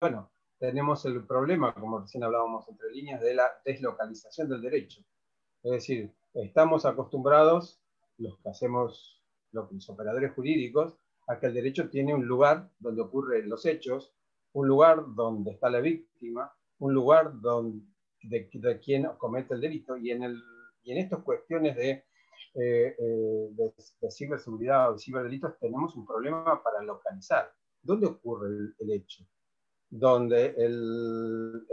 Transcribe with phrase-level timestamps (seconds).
[0.00, 5.02] bueno, tenemos el problema, como recién hablábamos entre líneas, de la deslocalización del derecho.
[5.62, 7.80] Es decir, estamos acostumbrados,
[8.18, 9.22] los que hacemos,
[9.52, 10.94] los operadores jurídicos,
[11.28, 14.14] a que el derecho tiene un lugar donde ocurren los hechos,
[14.52, 17.84] un lugar donde está la víctima, un lugar donde,
[18.22, 19.96] de, quien comete el delito.
[19.96, 20.42] Y en, el,
[20.82, 21.90] y en estas cuestiones de,
[22.54, 27.52] eh, eh, de, ciberseguridad o de ciberdelitos tenemos un problema para localizar.
[27.82, 29.24] ¿Dónde ocurre el, hecho?
[29.98, 31.66] ¿Donde el,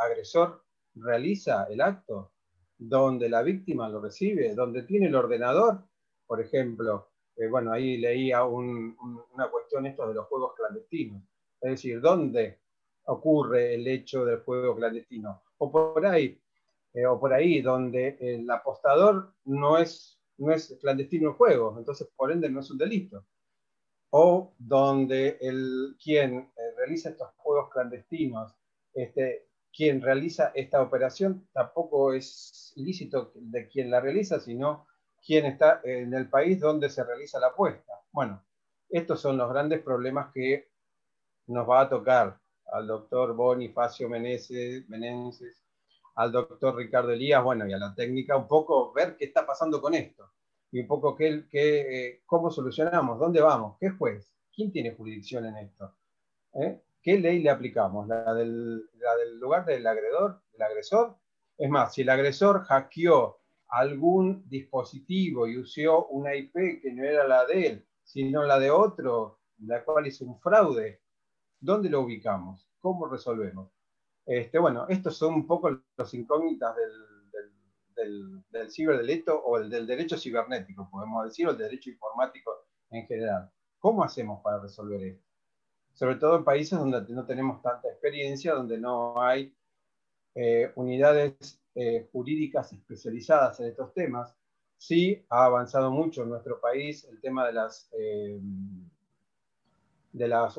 [0.00, 0.64] agresor
[0.94, 2.32] realiza el acto?
[2.78, 4.54] ¿Donde la víctima lo recibe?
[4.54, 5.84] ¿Donde tiene el ordenador?
[6.26, 11.22] Por ejemplo, eh, bueno, ahí leía una cuestión esto de los juegos clandestinos.
[11.60, 12.58] Es decir, ¿dónde
[13.04, 15.42] ocurre el hecho del juego clandestino?
[15.58, 16.40] O por ahí,
[16.94, 22.08] eh, o por ahí donde el apostador no es, no es clandestino el juego, entonces
[22.16, 23.26] por ende no es un delito.
[24.10, 28.54] O donde el, quien eh, realiza estos juegos clandestinos,
[28.94, 34.86] este, quien realiza esta operación, tampoco es ilícito de quien la realiza, sino
[35.24, 37.92] quien está en el país donde se realiza la apuesta.
[38.10, 38.42] Bueno,
[38.88, 40.70] estos son los grandes problemas que
[41.48, 42.40] nos va a tocar
[42.72, 44.86] al doctor Bonifacio Meneses,
[46.14, 49.80] al doctor Ricardo Elías, bueno, y a la técnica, un poco ver qué está pasando
[49.82, 50.32] con esto
[50.70, 55.44] y un poco qué, qué, eh, cómo solucionamos, dónde vamos, qué juez, quién tiene jurisdicción
[55.46, 55.97] en esto,
[56.54, 56.82] ¿Eh?
[57.02, 61.16] qué ley le aplicamos, ¿La del, del lugar del agredor, del agresor.
[61.56, 67.26] Es más, si el agresor hackeó algún dispositivo y usó una IP que no era
[67.26, 71.02] la de él, sino la de otro, la cual hizo un fraude,
[71.60, 72.68] ¿dónde lo ubicamos?
[72.78, 73.70] ¿Cómo resolvemos?
[74.24, 80.16] Este, bueno, estos son un poco los incógnitas del, del, ciberdelito o el del derecho
[80.16, 82.52] cibernético, podemos decir, o el derecho informático
[82.90, 83.50] en general.
[83.78, 85.27] ¿Cómo hacemos para resolver esto?
[85.98, 89.52] Sobre todo en países donde no tenemos tanta experiencia, donde no hay
[90.32, 94.32] eh, unidades eh, jurídicas especializadas en estos temas.
[94.76, 98.38] Sí ha avanzado mucho en nuestro país el tema de las, eh,
[100.12, 100.54] de las,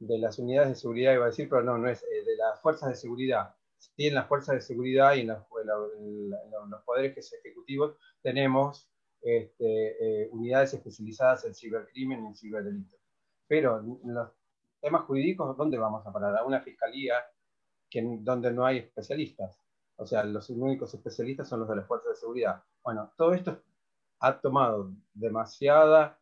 [0.00, 2.88] de las unidades de seguridad, iba a decir, pero no, no es, de las fuerzas
[2.88, 3.54] de seguridad.
[3.78, 8.90] Sí, en las fuerzas de seguridad y en, los poderes ejecutivos tenemos
[9.22, 12.99] este, unidades especializadas en cibercrimen y en ciberdelito.
[13.50, 14.30] Pero en los
[14.80, 16.36] temas jurídicos, ¿dónde vamos a parar?
[16.36, 17.16] A una fiscalía
[17.90, 19.60] que, donde no hay especialistas.
[19.96, 22.62] O sea, los únicos especialistas son los de las fuerzas de seguridad.
[22.84, 23.60] Bueno, todo esto
[24.20, 26.20] ha tomado demasiada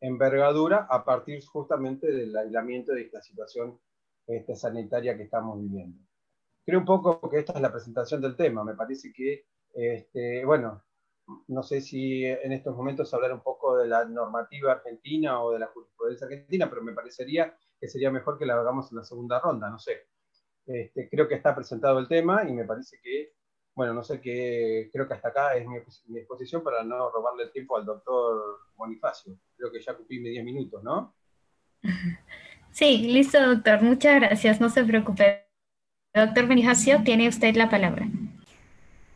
[0.00, 3.78] envergadura a partir justamente del aislamiento de esta situación
[4.26, 5.98] este, sanitaria que estamos viviendo.
[6.64, 8.64] Creo un poco que esta es la presentación del tema.
[8.64, 9.44] Me parece que,
[9.74, 10.82] este, bueno,
[11.48, 15.58] no sé si en estos momentos hablar un poco de la normativa argentina o de
[15.58, 19.40] la jurisprudencia argentina, pero me parecería que sería mejor que la hagamos en la segunda
[19.40, 20.06] ronda, no sé.
[20.66, 23.32] Este, creo que está presentado el tema y me parece que,
[23.74, 25.78] bueno, no sé qué, creo que hasta acá es mi,
[26.18, 29.36] exposición para no robarle el tiempo al doctor Bonifacio.
[29.56, 31.14] Creo que ya cumplí 10 minutos, ¿no?
[32.72, 33.82] Sí, listo, doctor.
[33.82, 34.58] Muchas gracias.
[34.58, 35.44] No se preocupe.
[36.14, 38.06] Doctor Bonifacio, tiene usted la palabra.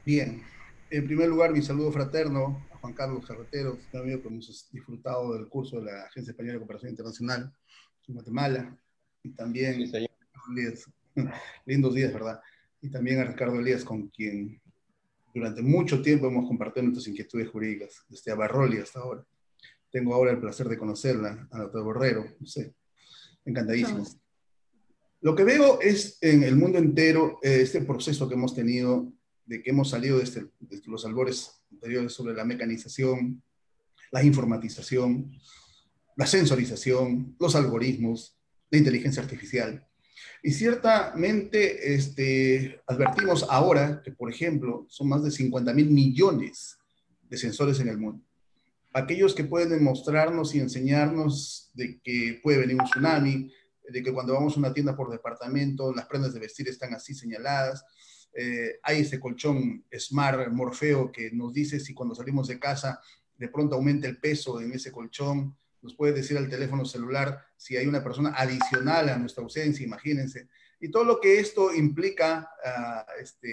[0.05, 0.46] Bien.
[0.89, 5.35] En primer lugar, mi saludo fraterno a Juan Carlos Carretero, un amigo que hemos disfrutado
[5.35, 7.53] del curso de la Agencia Española de Cooperación Internacional
[8.07, 8.79] en Guatemala,
[9.25, 9.91] y también
[11.67, 12.41] lindos días, ¿verdad?
[12.81, 14.61] Y también a Ricardo Elías, con quien
[15.35, 19.27] durante mucho tiempo hemos compartido nuestras inquietudes jurídicas, desde Abarroli hasta ahora.
[19.91, 22.75] Tengo ahora el placer de conocerla, a doctor Borrero, no sé,
[23.45, 24.07] encantadísimo.
[25.21, 29.13] Lo que veo es en el mundo entero eh, este proceso que hemos tenido,
[29.47, 33.43] de que hemos salido desde, desde los albores anteriores sobre la mecanización,
[34.11, 35.33] la informatización,
[36.17, 38.39] la sensorización, los algoritmos,
[38.71, 39.87] la inteligencia artificial.
[40.43, 46.79] Y ciertamente este, advertimos ahora que, por ejemplo, son más de 50 mil millones
[47.29, 48.25] de sensores en el mundo.
[48.93, 53.53] Aquellos que pueden demostrarnos y enseñarnos de que puede venir un tsunami,
[53.89, 57.15] de que cuando vamos a una tienda por departamento, las prendas de vestir están así
[57.15, 57.85] señaladas.
[58.39, 63.01] Eh, hay ese colchón Smart Morfeo que nos dice si cuando salimos de casa
[63.37, 65.57] de pronto aumenta el peso en ese colchón
[65.87, 70.49] nos puede decir al teléfono celular si hay una persona adicional a nuestra ausencia, imagínense.
[70.81, 73.47] Y todo lo que esto implica, uh,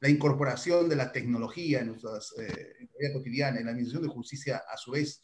[0.00, 2.10] la incorporación de la tecnología en nuestra
[2.44, 5.22] eh, vida cotidiana, en la administración de justicia, a su vez,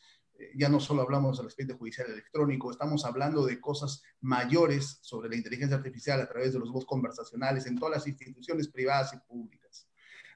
[0.55, 5.37] ya no solo hablamos del expediente judicial electrónico, estamos hablando de cosas mayores sobre la
[5.37, 9.89] inteligencia artificial a través de los voz conversacionales en todas las instituciones privadas y públicas.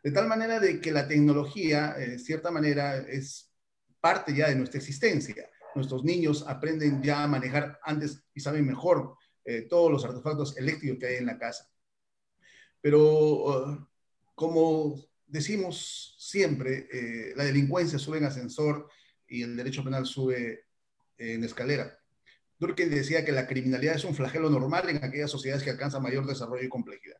[0.02, 3.50] De tal manera de que la tecnología, de cierta manera, es
[4.00, 5.48] parte ya de nuestra existencia.
[5.74, 10.98] Nuestros niños aprenden ya a manejar antes y saben mejor eh, todos los artefactos eléctricos
[10.98, 11.70] que hay en la casa.
[12.82, 13.86] Pero uh,
[14.34, 14.94] como
[15.26, 18.88] decimos siempre, eh, la delincuencia sube en ascensor
[19.34, 20.66] y el derecho penal sube
[21.18, 21.98] en escalera.
[22.58, 26.24] Durkheim decía que la criminalidad es un flagelo normal en aquellas sociedades que alcanzan mayor
[26.24, 27.16] desarrollo y complejidad.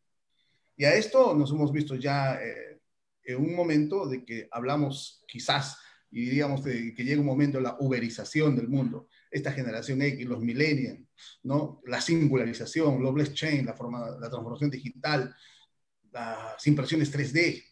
[0.76, 2.81] Y a esto nos hemos visto ya eh,
[3.25, 5.76] en un momento de que hablamos quizás
[6.11, 10.40] y diríamos de que llega un momento la uberización del mundo, esta generación X, los
[10.40, 11.00] millennials,
[11.43, 11.82] ¿no?
[11.87, 15.34] la singularización, los blockchain, la, forma, la transformación digital,
[16.12, 17.64] las impresiones 3D.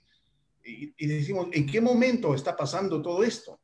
[0.65, 3.62] Y, y decimos, ¿en qué momento está pasando todo esto?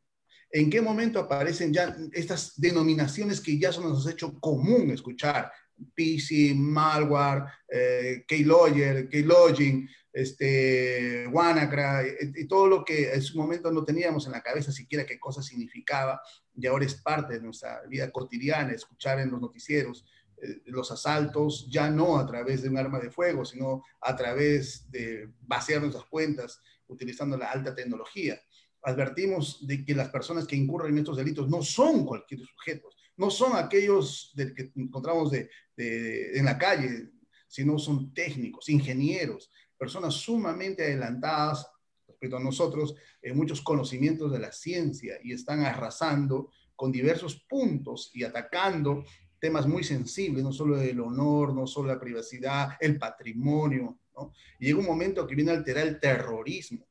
[0.50, 5.52] ¿En qué momento aparecen ya estas denominaciones que ya se nos ha hecho común escuchar?
[5.94, 13.84] PC, malware, eh, keylogger, keylogin, este, WannaCry, y, todo lo que en su momento no
[13.84, 16.20] teníamos en la cabeza siquiera qué cosa significaba,
[16.56, 20.04] y ahora es parte de nuestra vida cotidiana, escuchar en los noticieros
[20.42, 24.90] eh, los asaltos, ya no a través de un arma de fuego, sino a través
[24.90, 28.40] de vaciar nuestras cuentas utilizando la alta tecnología
[28.82, 33.30] advertimos de que las personas que incurren en estos delitos no son cualquier sujeto, no
[33.30, 37.10] son aquellos que encontramos de, en la calle,
[37.46, 41.66] sino son técnicos, ingenieros, personas sumamente adelantadas
[42.06, 48.10] respecto a nosotros en muchos conocimientos de la ciencia y están arrasando con diversos puntos
[48.14, 49.04] y atacando
[49.40, 54.00] temas muy sensibles, no solo el honor, no solo la privacidad, el patrimonio.
[54.16, 54.32] ¿no?
[54.58, 56.87] Y llega un momento que viene a alterar el terrorismo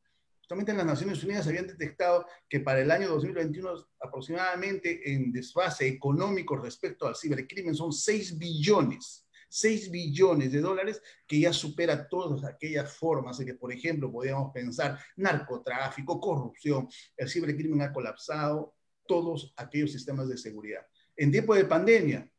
[0.47, 5.85] Justamente en las Naciones Unidas habían detectado que para el año 2021 aproximadamente en desfase
[5.85, 12.45] económico respecto al cibercrimen son 6 billones, 6 billones de dólares que ya supera todas
[12.45, 18.73] aquellas formas de que, por ejemplo, podríamos pensar narcotráfico, corrupción, el cibercrimen ha colapsado
[19.05, 20.87] todos aquellos sistemas de seguridad.
[21.17, 22.31] En tiempo de pandemia,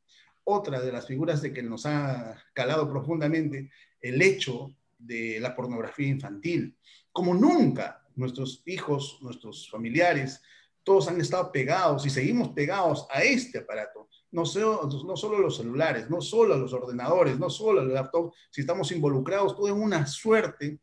[0.44, 3.70] otra de las figuras de que nos ha calado profundamente
[4.00, 6.76] el hecho de la pornografía infantil.
[7.12, 10.42] Como nunca nuestros hijos, nuestros familiares,
[10.82, 14.08] todos han estado pegados y seguimos pegados a este aparato.
[14.30, 18.90] No, no solo los celulares, no solo los ordenadores, no solo los laptops, si estamos
[18.92, 20.80] involucrados, todo en una suerte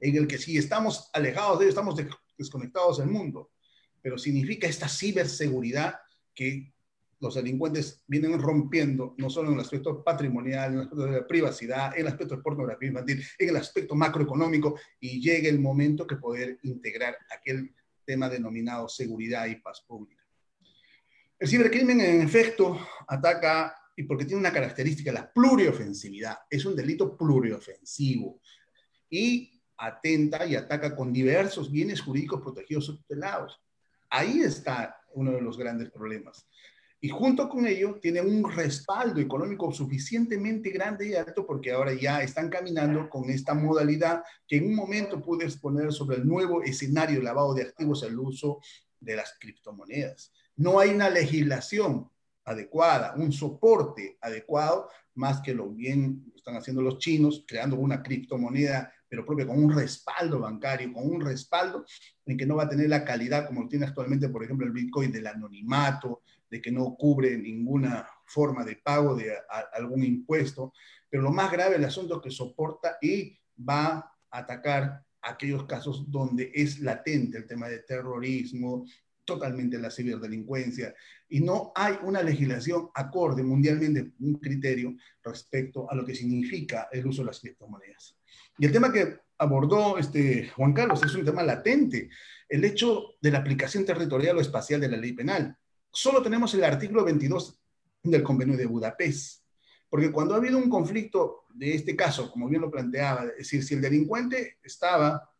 [0.00, 1.96] en el que si estamos alejados de ellos, estamos
[2.36, 3.50] desconectados del mundo.
[4.02, 5.94] Pero significa esta ciberseguridad
[6.34, 6.73] que
[7.24, 11.26] los delincuentes vienen rompiendo no solo en el aspecto patrimonial, en el aspecto de la
[11.26, 16.06] privacidad, en el aspecto de pornografía infantil, en el aspecto macroeconómico, y llega el momento
[16.06, 17.74] que poder integrar aquel
[18.04, 20.22] tema denominado seguridad y paz pública.
[21.38, 22.78] El cibercrimen, en efecto,
[23.08, 28.38] ataca, y porque tiene una característica, la pluriofensividad, es un delito pluriofensivo,
[29.08, 33.58] y atenta y ataca con diversos bienes jurídicos protegidos o tutelados.
[34.10, 36.46] Ahí está uno de los grandes problemas
[37.04, 42.22] y junto con ello tiene un respaldo económico suficientemente grande y alto porque ahora ya
[42.22, 47.18] están caminando con esta modalidad que en un momento pude exponer sobre el nuevo escenario
[47.18, 48.62] de lavado de activos el uso
[48.98, 50.32] de las criptomonedas.
[50.56, 52.10] No hay una legislación
[52.42, 58.90] adecuada, un soporte adecuado, más que lo bien están haciendo los chinos, creando una criptomoneda,
[59.06, 61.84] pero propia con un respaldo bancario, con un respaldo
[62.24, 65.12] en que no va a tener la calidad como tiene actualmente, por ejemplo, el Bitcoin
[65.12, 66.22] del anonimato,
[66.54, 69.32] de que no cubre ninguna forma de pago de
[69.72, 70.72] algún impuesto,
[71.10, 76.52] pero lo más grave el asunto que soporta y va a atacar aquellos casos donde
[76.54, 78.86] es latente el tema de terrorismo,
[79.24, 80.94] totalmente la ciberdelincuencia,
[81.28, 84.94] y no hay una legislación acorde mundialmente, un criterio
[85.24, 88.16] respecto a lo que significa el uso de las criptomonedas.
[88.58, 92.10] Y el tema que abordó este Juan Carlos es un tema latente,
[92.48, 95.58] el hecho de la aplicación territorial o espacial de la ley penal
[95.94, 97.58] solo tenemos el artículo 22
[98.02, 99.42] del convenio de Budapest.
[99.88, 103.64] Porque cuando ha habido un conflicto de este caso, como bien lo planteaba, es decir,
[103.64, 105.30] si el delincuente estaba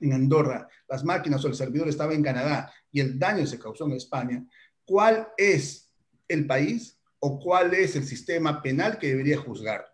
[0.00, 3.86] en Andorra, las máquinas o el servidor estaba en Canadá y el daño se causó
[3.86, 4.44] en España,
[4.84, 5.88] ¿cuál es
[6.26, 9.84] el país o cuál es el sistema penal que debería juzgar?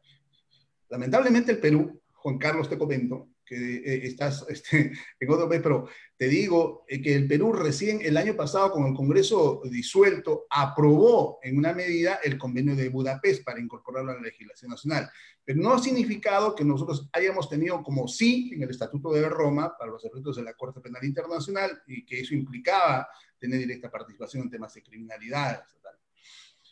[0.88, 5.88] Lamentablemente el Perú, Juan Carlos te comento, que eh, estás este, en otro país, pero
[6.16, 11.38] te digo eh, que el Perú recién el año pasado con el Congreso disuelto aprobó
[11.42, 15.08] en una medida el convenio de Budapest para incorporarlo a la legislación nacional.
[15.44, 19.74] Pero no ha significado que nosotros hayamos tenido como sí en el Estatuto de Roma
[19.78, 24.42] para los efectos de la Corte Penal Internacional y que eso implicaba tener directa participación
[24.42, 25.62] en temas de criminalidad,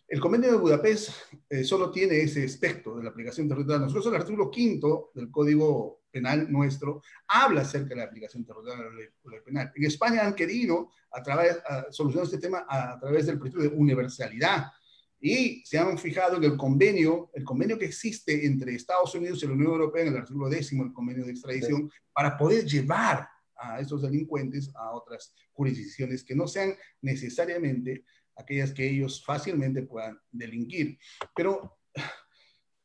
[0.09, 1.11] el convenio de Budapest
[1.51, 3.81] eh, solo tiene ese aspecto de la aplicación territorial.
[3.81, 8.85] Nosotros el artículo quinto del Código Penal nuestro habla acerca de la aplicación territorial de
[8.85, 9.71] la ley, penal.
[9.77, 11.59] En España han querido a través,
[11.91, 14.73] solucionar este tema a, través del principio de universalidad.
[15.21, 19.47] Y se han fijado en el convenio, el convenio que existe entre Estados Unidos y
[19.47, 23.79] la Unión Europea en el artículo décimo del convenio de extradición para poder llevar a
[23.79, 28.07] estos delincuentes a otras jurisdicciones que no sean necesariamente
[28.37, 30.99] aquellas que ellos fácilmente puedan delinquir.
[31.35, 31.77] Pero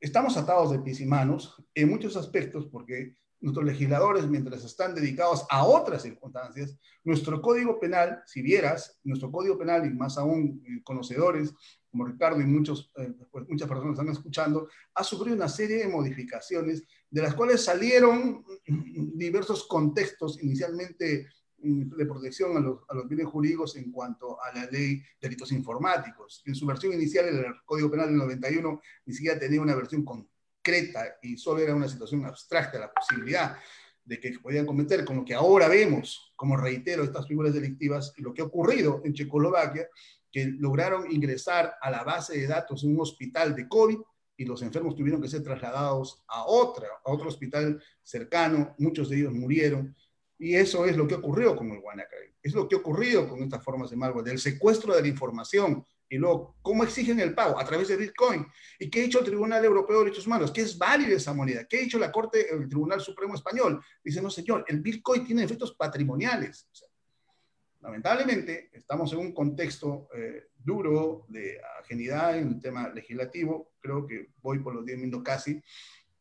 [0.01, 5.46] estamos atados de pies y manos en muchos aspectos porque nuestros legisladores, mientras están dedicados
[5.50, 10.81] a otras circunstancias, nuestro código penal, si vieras, nuestro código penal, y más aún eh,
[10.84, 11.53] conocedores
[11.89, 15.88] como Ricardo y muchos, eh, pues muchas personas están escuchando, ha sufrido una serie de
[15.88, 21.27] modificaciones de las cuales salieron diversos contextos inicialmente
[21.62, 25.51] de protección a los, a los, bienes jurídicos en cuanto a la ley de delitos
[25.51, 26.41] informáticos.
[26.46, 31.18] En su versión inicial, el Código Penal del 91 ni siquiera tenía una versión concreta
[31.22, 33.58] y solo era una situación abstracta la posibilidad
[34.03, 38.34] de que podían cometer con lo que ahora vemos, como reitero, estas figuras delictivas lo
[38.34, 39.88] que ha ocurrido en Checoslovaquia,
[40.32, 43.98] que lograron ingresar a la base de datos en un hospital de COVID
[44.38, 49.18] y los enfermos tuvieron que ser trasladados a, otra, a otro hospital cercano, muchos de
[49.18, 49.96] ellos murieron.
[50.41, 52.33] Y eso es lo que ocurrió con el WannaCry.
[52.41, 55.86] Es lo que ha ocurrido con estas formas de malware, del secuestro de la información.
[56.10, 57.60] Y luego, ¿cómo exigen el pago?
[57.60, 58.48] A través de Bitcoin.
[58.79, 60.50] ¿Y qué ha hecho el Tribunal Europeo de Derechos Humanos?
[60.50, 61.65] ¿Qué es válida esa moneda?
[61.65, 63.83] ¿Qué ha hecho la Corte, el Tribunal Supremo Español?
[64.03, 66.67] Dice, no, señor, el Bitcoin tiene efectos patrimoniales.
[66.71, 66.88] O sea,
[67.81, 73.74] lamentablemente, estamos en un contexto eh, duro de ajenidad en el tema legislativo.
[73.79, 75.62] Creo que voy por los 10 minutos casi,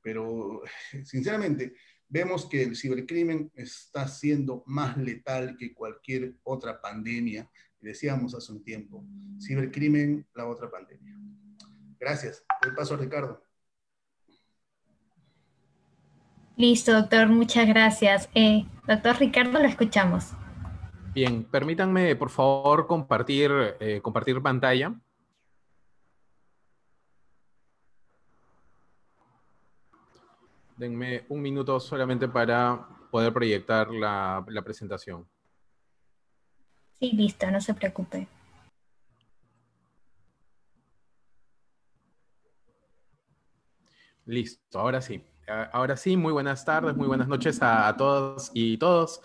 [0.03, 0.61] pero
[1.05, 1.73] sinceramente
[2.11, 7.49] vemos que el cibercrimen está siendo más letal que cualquier otra pandemia.
[7.81, 9.05] Decíamos hace un tiempo,
[9.41, 11.17] cibercrimen, la otra pandemia.
[11.99, 12.45] Gracias.
[12.63, 13.43] El paso a Ricardo.
[16.57, 18.29] Listo, doctor, muchas gracias.
[18.35, 20.33] Eh, doctor Ricardo, lo escuchamos.
[21.15, 23.51] Bien, permítanme por favor compartir,
[23.81, 24.95] eh, compartir pantalla.
[30.81, 35.29] Denme un minuto solamente para poder proyectar la, la presentación.
[36.95, 38.27] Sí, listo, no se preocupe.
[44.25, 45.23] Listo, ahora sí.
[45.71, 49.21] Ahora sí, muy buenas tardes, muy buenas noches a, a todos y todos.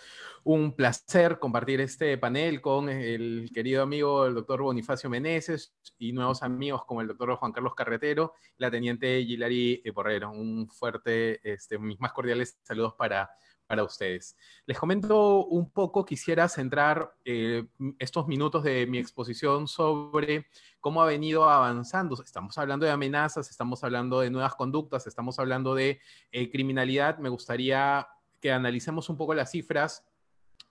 [0.48, 6.44] Un placer compartir este panel con el querido amigo el doctor Bonifacio Meneses y nuevos
[6.44, 10.30] amigos como el doctor Juan Carlos Carretero la teniente Gilari Porrero.
[10.30, 13.32] Un fuerte, este, mis más cordiales saludos para,
[13.66, 14.38] para ustedes.
[14.68, 17.66] Les comento un poco, quisiera centrar eh,
[17.98, 20.46] estos minutos de mi exposición sobre
[20.80, 22.22] cómo ha venido avanzando.
[22.22, 26.00] Estamos hablando de amenazas, estamos hablando de nuevas conductas, estamos hablando de
[26.32, 27.18] eh, criminalidad.
[27.18, 28.08] Me gustaría
[28.40, 30.06] que analicemos un poco las cifras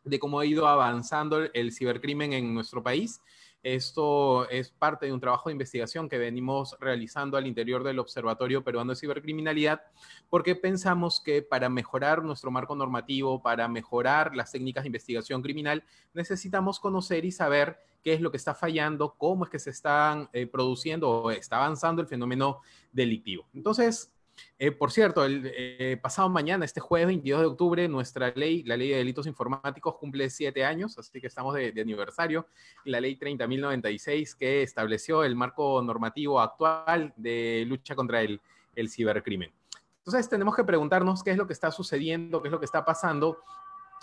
[0.04, 3.20] de cómo ha ido avanzando el cibercrimen en nuestro país.
[3.64, 8.62] Esto es parte de un trabajo de investigación que venimos realizando al interior del Observatorio
[8.62, 9.80] Peruano de Cibercriminalidad,
[10.28, 15.82] porque pensamos que para mejorar nuestro marco normativo, para mejorar las técnicas de investigación criminal,
[16.12, 20.28] necesitamos conocer y saber qué es lo que está fallando, cómo es que se están
[20.34, 22.60] eh, produciendo o está avanzando el fenómeno
[22.92, 23.46] delictivo.
[23.54, 24.13] Entonces,
[24.58, 28.76] eh, por cierto, el eh, pasado mañana, este jueves 22 de octubre, nuestra ley, la
[28.76, 32.46] ley de delitos informáticos, cumple siete años, así que estamos de, aniversario.
[32.84, 38.40] La ley 30.096 que estableció el marco normativo actual de lucha contra el,
[38.74, 39.52] el cibercrimen.
[39.98, 42.84] Entonces tenemos que preguntarnos qué es lo que está sucediendo, qué es lo que está
[42.84, 43.38] pasando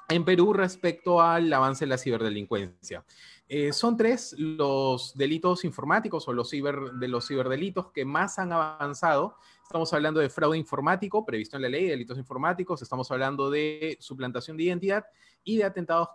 [0.10, 3.04] en Perú respecto al avance de la ciberdelincuencia.
[3.48, 8.54] Eh, son tres los delitos informáticos o los ciber, de los ciberdelitos que más han
[8.54, 9.38] avanzado.
[9.72, 13.96] Estamos hablando de fraude informático previsto en la ley de delitos informáticos, estamos hablando de
[14.02, 15.06] suplantación de identidad
[15.46, 16.10] y de atentados,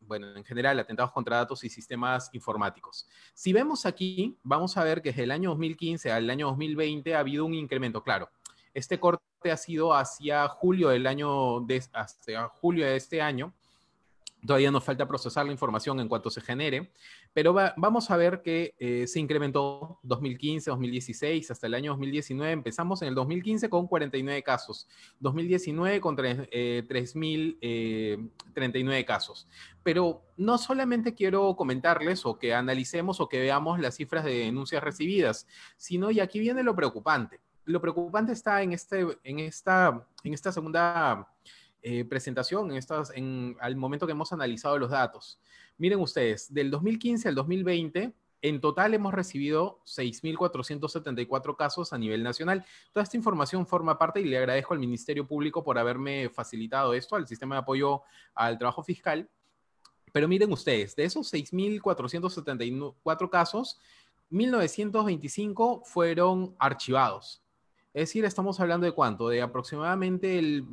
[0.00, 3.06] bueno, en general, atentados contra datos y sistemas informáticos.
[3.34, 7.18] Si vemos aquí, vamos a ver que desde el año 2015 al año 2020 ha
[7.18, 8.30] habido un incremento, claro.
[8.72, 13.52] Este corte ha sido hacia julio del año, de, hacia julio de este año.
[14.46, 16.94] Todavía nos falta procesar la información en cuanto se genere,
[17.34, 22.52] pero vamos a ver que eh, se incrementó 2015, 2016, hasta el año 2019.
[22.52, 24.88] Empezamos en el 2015 con 49 casos,
[25.20, 29.48] 2019 con 3.039 eh, eh, casos.
[29.82, 34.82] Pero no solamente quiero comentarles o que analicemos o que veamos las cifras de denuncias
[34.82, 35.46] recibidas,
[35.76, 40.52] sino, y aquí viene lo preocupante, lo preocupante está en, este, en, esta, en esta
[40.52, 41.28] segunda
[41.82, 45.40] eh, presentación, en estas, en, al momento que hemos analizado los datos.
[45.82, 48.12] Miren ustedes, del 2015 al 2020,
[48.42, 52.64] en total hemos recibido 6.474 casos a nivel nacional.
[52.92, 57.16] Toda esta información forma parte y le agradezco al Ministerio Público por haberme facilitado esto,
[57.16, 59.28] al sistema de apoyo al trabajo fiscal.
[60.12, 63.80] Pero miren ustedes, de esos 6.474 casos,
[64.30, 67.42] 1925 fueron archivados.
[67.92, 69.28] Es decir, estamos hablando de cuánto?
[69.28, 70.64] De aproximadamente el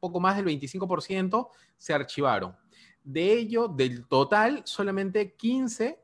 [0.00, 2.56] poco más del 25% se archivaron.
[3.04, 5.98] De ello, del total, solamente 15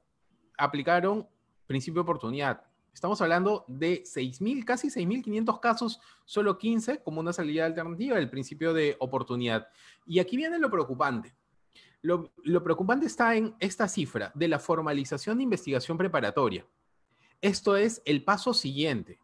[0.59, 1.27] aplicaron
[1.67, 2.63] principio de oportunidad.
[2.93, 8.73] Estamos hablando de 6.000, casi 6.500 casos, solo 15 como una salida alternativa del principio
[8.73, 9.69] de oportunidad.
[10.07, 11.35] Y aquí viene lo preocupante.
[12.01, 16.65] Lo, lo, preocupante está en esta cifra de la formalización de investigación preparatoria.
[17.43, 19.19] Esto es el paso siguiente.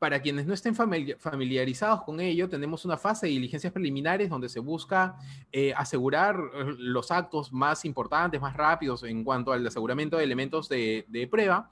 [0.00, 4.58] Para quienes no estén familiarizados con ello, tenemos una fase de diligencias preliminares donde se
[4.58, 5.14] busca
[5.52, 10.70] eh, asegurar eh, los actos más importantes, más rápidos en cuanto al aseguramiento de elementos
[10.70, 11.70] de, prueba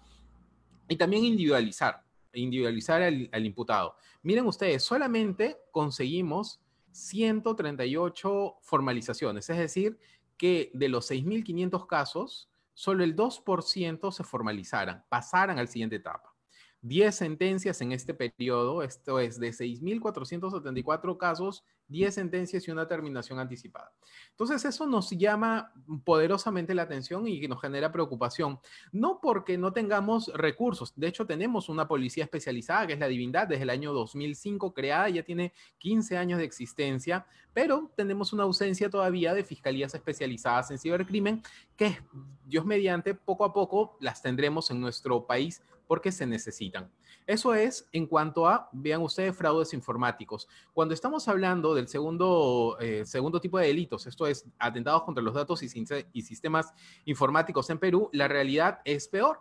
[0.91, 2.05] y también individualizar,
[2.35, 3.97] individualizar al, al imputado.
[4.23, 6.61] Miren ustedes, solamente conseguimos
[6.93, 9.99] 138 formalizaciones, es decir,
[10.37, 16.38] que de los 6.500 casos, solo el 2% se formalizaran, pasaran al siguiente etapa.
[16.83, 23.41] 10 sentencias en este periodo, esto es de 6.474 casos, 10 sentencias y una terminación
[23.41, 23.93] anticipada.
[24.31, 25.73] Entonces eso nos llama
[26.05, 28.61] poderosamente la atención y nos genera preocupación,
[28.93, 33.49] no porque no tengamos recursos, de hecho tenemos una policía especializada que es la Divindad
[33.49, 38.89] desde el año 2005 creada, ya tiene 15 años de existencia, pero tenemos una ausencia
[38.89, 41.43] todavía de fiscalías especializadas en cibercrimen
[41.77, 41.99] que
[42.45, 46.89] Dios mediante poco a poco las tendremos en nuestro país porque se necesitan.
[47.27, 50.47] Eso es en cuanto a, vean ustedes, fraudes informáticos.
[50.73, 55.35] Cuando estamos hablando del segundo, eh, segundo tipo de delitos, esto es atentados contra los
[55.35, 56.73] datos y, y sistemas
[57.07, 59.41] informáticos en Perú, la realidad es peor.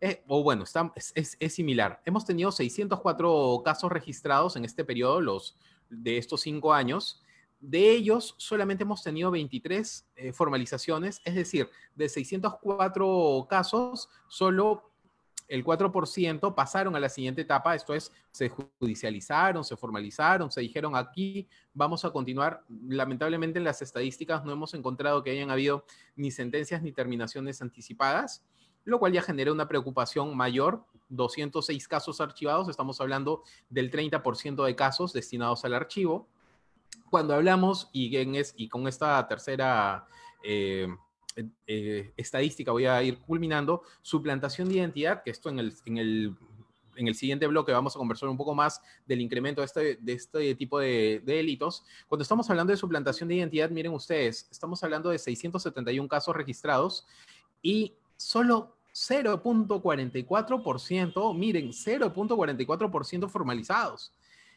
[0.00, 2.02] Eh, o bueno, está, es, es, similar.
[2.04, 5.56] Hemos tenido 604 casos registrados en este periodo, los
[5.88, 7.22] de estos cinco años.
[7.60, 14.93] De ellos, solamente hemos tenido 23 eh, formalizaciones, es decir, de 604 casos, solo
[15.48, 20.96] el 4% pasaron a la siguiente etapa, esto es, se judicializaron, se formalizaron, se dijeron
[20.96, 22.64] aquí vamos a continuar.
[22.88, 25.84] Lamentablemente en las estadísticas no hemos encontrado que hayan habido
[26.16, 28.44] ni sentencias ni terminaciones anticipadas,
[28.84, 30.84] lo cual ya genera una preocupación mayor.
[31.10, 36.26] 206 casos archivados, estamos hablando del 30% de casos destinados al archivo.
[37.10, 40.06] Cuando hablamos, y, es, y con esta tercera...
[40.42, 40.88] Eh,
[41.66, 46.36] eh, estadística voy a ir culminando, suplantación de identidad, que esto en el, en el,
[46.96, 50.12] en el siguiente bloque vamos a conversar un poco más del incremento de este, de
[50.12, 51.84] este tipo de, de, delitos.
[52.08, 57.06] Cuando estamos hablando de suplantación de identidad, miren ustedes, estamos hablando de 671 casos registrados
[57.62, 64.12] y solo 0.44%, miren, 0.44% formalizados.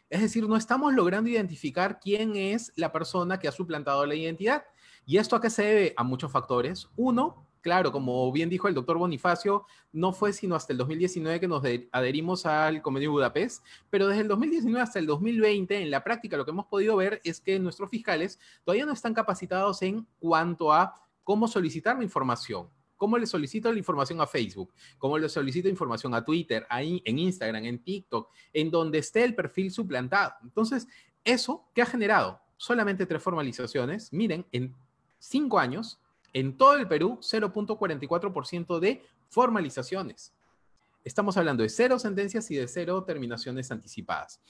[0.10, 4.64] Es decir, no estamos logrando identificar quién es la persona que ha suplantado la identidad.
[5.10, 5.94] ¿Y esto a qué se debe?
[5.96, 6.90] A muchos factores.
[6.98, 11.48] Uno, claro, como bien dijo el doctor Bonifacio, no fue sino hasta el 2019 que
[11.48, 16.36] nos adherimos al Convenio Budapest, pero desde el 2019 hasta el 2020, en la práctica
[16.36, 20.74] lo que hemos podido ver es que nuestros fiscales todavía no están capacitados en cuanto
[20.74, 20.94] a
[21.24, 22.68] cómo solicitar la información.
[22.98, 24.74] ¿Cómo le solicito la información a Facebook?
[24.98, 29.36] ¿Cómo le solicito información a Twitter, ahí en Instagram, en TikTok, en donde esté el
[29.36, 30.34] perfil suplantado?
[30.44, 30.86] Entonces,
[31.24, 34.76] eso que ha generado solamente tres formalizaciones, miren, en
[35.20, 36.00] cinco años,
[36.34, 40.34] en todo el Perú, 0.44% de formalizaciones.
[41.04, 44.42] Estamos hablando de cero sentencias y de cero terminaciones anticipadas.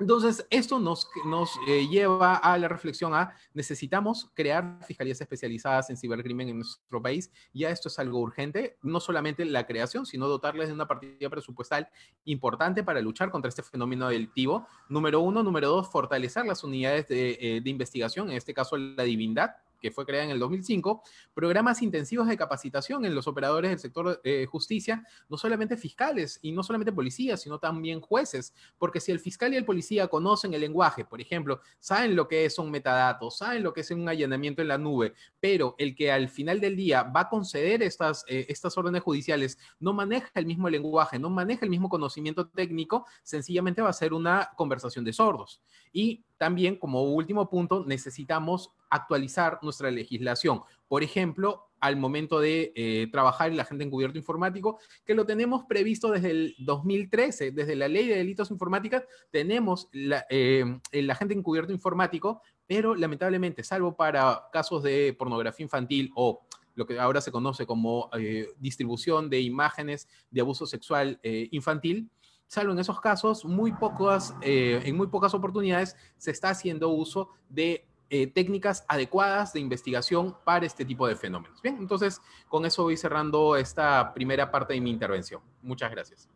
[0.00, 5.96] Entonces, esto nos, nos eh, lleva a la reflexión a necesitamos crear fiscalías especializadas en
[5.96, 7.30] cibercrimen en nuestro país.
[7.52, 11.88] Ya esto es algo urgente, no solamente la creación, sino dotarles de una partida presupuestal
[12.24, 14.66] importante para luchar contra este fenómeno delictivo.
[14.88, 15.44] Número uno.
[15.44, 19.52] Número dos, fortalecer las unidades de, eh, de investigación, en este caso la divindad,
[19.84, 21.02] que fue creada en el 2005,
[21.34, 26.52] programas intensivos de capacitación en los operadores del sector de justicia, no solamente fiscales y
[26.52, 30.62] no solamente policías, sino también jueces, porque si el fiscal y el policía conocen el
[30.62, 34.62] lenguaje, por ejemplo, saben lo que es un metadato, saben lo que es un allanamiento
[34.62, 38.46] en la nube, pero el que al final del día va a conceder estas, eh,
[38.48, 43.82] estas órdenes judiciales no maneja el mismo lenguaje, no maneja el mismo conocimiento técnico, sencillamente
[43.82, 45.60] va a ser una conversación de sordos.
[45.92, 50.62] Y también, como último punto, necesitamos actualizar nuestra legislación.
[50.88, 55.64] Por ejemplo, al momento de eh, trabajar en la agente encubierto informático, que lo tenemos
[55.64, 61.34] previsto desde el 2013, desde la ley de delitos informáticos, tenemos la, eh, el agente
[61.34, 67.30] encubierto informático, pero lamentablemente, salvo para casos de pornografía infantil o lo que ahora se
[67.30, 72.10] conoce como eh, distribución de imágenes de abuso sexual infantil,
[72.54, 77.86] salvo en esos casos, muy pocas, en muy pocas oportunidades se está haciendo uso de
[78.10, 81.60] eh, técnicas adecuadas de investigación para este tipo de fenómenos.
[81.62, 85.40] Bien, entonces con eso voy cerrando esta primera parte de mi intervención.
[85.62, 86.28] Muchas gracias.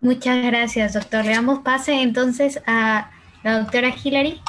[0.00, 1.24] Muchas gracias, doctor.
[1.24, 3.12] Le damos pase entonces a
[3.44, 4.40] la doctora Hilary.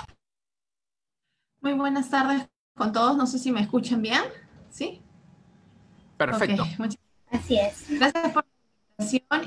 [1.62, 3.15] Muy buenas tardes con todos.
[3.15, 4.21] No sé si me escuchan bien.
[4.71, 5.03] ¿Sí?
[6.17, 6.65] Perfecto.
[7.29, 7.86] Así es.
[7.89, 8.45] Gracias por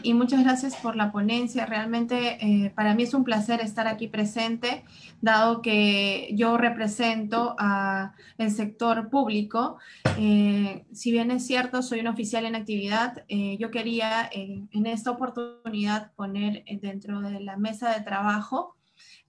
[0.02, 1.66] y muchas gracias por la ponencia.
[1.66, 4.84] Realmente eh, para mí es un placer estar aquí presente,
[5.20, 8.12] dado que yo represento al
[8.50, 9.78] sector público.
[10.18, 15.10] Eh, si bien es cierto, soy un oficial en actividad, eh, yo quería en esta
[15.10, 18.76] oportunidad poner dentro de la mesa de trabajo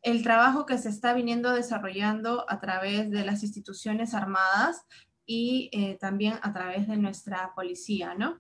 [0.03, 4.83] el trabajo que se está viniendo desarrollando a través de las instituciones armadas
[5.25, 8.39] y eh, también a través de nuestra policía, ¿no?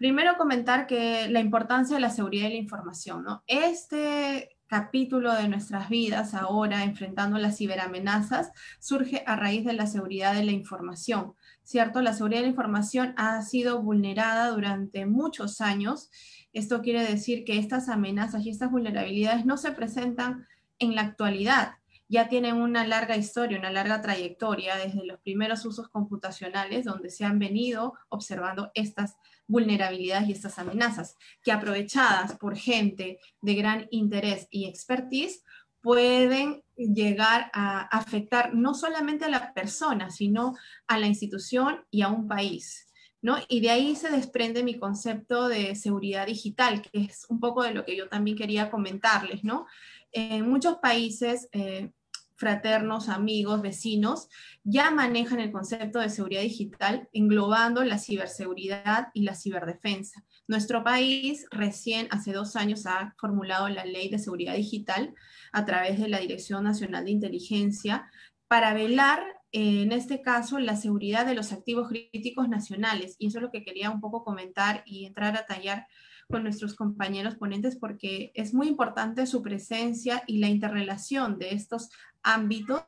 [0.00, 3.44] Primero comentar que la importancia de la seguridad de la información, ¿no?
[3.46, 10.32] Este capítulo de nuestras vidas ahora enfrentando las ciberamenazas surge a raíz de la seguridad
[10.32, 11.34] de la información,
[11.64, 12.00] ¿cierto?
[12.00, 16.08] La seguridad de la información ha sido vulnerada durante muchos años.
[16.54, 20.46] Esto quiere decir que estas amenazas y estas vulnerabilidades no se presentan
[20.78, 21.74] en la actualidad,
[22.10, 27.24] ya tienen una larga historia, una larga trayectoria desde los primeros usos computacionales donde se
[27.24, 29.14] han venido observando estas
[29.50, 35.42] vulnerabilidades y estas amenazas, que aprovechadas por gente de gran interés y expertise,
[35.82, 42.08] pueden llegar a afectar no solamente a la persona, sino a la institución y a
[42.08, 42.86] un país.
[43.22, 43.36] ¿No?
[43.48, 47.74] Y de ahí se desprende mi concepto de seguridad digital, que es un poco de
[47.74, 49.66] lo que yo también quería comentarles, ¿no?
[50.10, 51.90] En muchos países, eh,
[52.40, 54.30] fraternos, amigos, vecinos,
[54.64, 60.24] ya manejan el concepto de seguridad digital englobando la ciberseguridad y la ciberdefensa.
[60.48, 65.14] Nuestro país recién hace dos años ha formulado la ley de seguridad digital
[65.52, 68.10] a través de la Dirección Nacional de Inteligencia
[68.48, 69.22] para velar,
[69.52, 73.16] eh, en este caso, la seguridad de los activos críticos nacionales.
[73.18, 75.88] Y eso es lo que quería un poco comentar y entrar a tallar
[76.30, 81.90] con nuestros compañeros ponentes porque es muy importante su presencia y la interrelación de estos
[82.22, 82.82] ámbitos,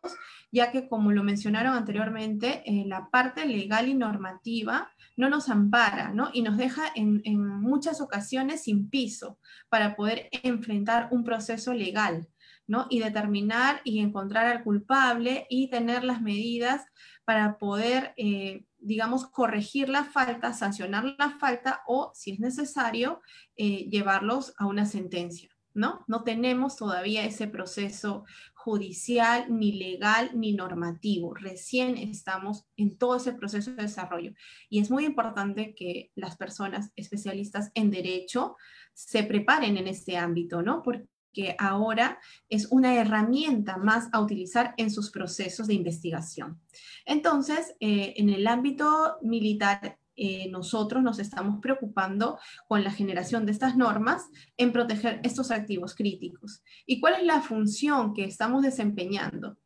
[0.51, 6.13] ya que como lo mencionaron anteriormente, eh, la parte legal y normativa no nos ampara,
[6.13, 6.31] ¿no?
[6.33, 12.29] Y nos deja en, en muchas ocasiones sin piso para poder enfrentar un proceso legal,
[12.67, 12.87] ¿no?
[12.91, 16.85] Y determinar y encontrar al culpable y tener las medidas
[17.25, 23.21] para poder, eh, digamos, corregir la falta, sancionar la falta o, si es necesario,
[23.57, 25.49] eh, llevarlos a una sentencia.
[25.75, 26.05] ¿No?
[26.07, 31.33] No tenemos todavía ese proceso judicial, ni legal, ni normativo.
[31.33, 34.35] Recién estamos en todo ese proceso de desarrollo.
[34.69, 38.57] Y es muy importante que las personas especialistas en derecho
[38.93, 40.83] se preparen en este ámbito, ¿no?
[40.83, 42.19] Porque que ahora
[42.49, 46.61] es una herramienta más a utilizar en sus procesos de investigación.
[47.07, 53.53] Entonces, eh, en el ámbito militar, eh, nosotros nos estamos preocupando con la generación de
[53.53, 56.63] estas normas en proteger estos activos críticos.
[56.87, 59.57] ¿Y cuál es la función que estamos desempeñando?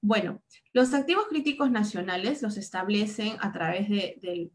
[0.00, 4.50] Bueno, los activos críticos nacionales los establecen a través del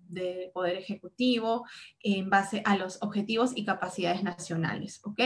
[0.54, 1.66] Poder Ejecutivo
[2.02, 5.22] en base a los objetivos y capacidades nacionales, ¿ok?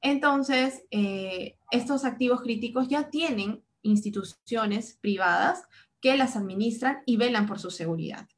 [0.00, 5.64] Entonces, eh, estos activos críticos ya tienen instituciones privadas
[6.00, 8.28] que las administran y velan por su seguridad.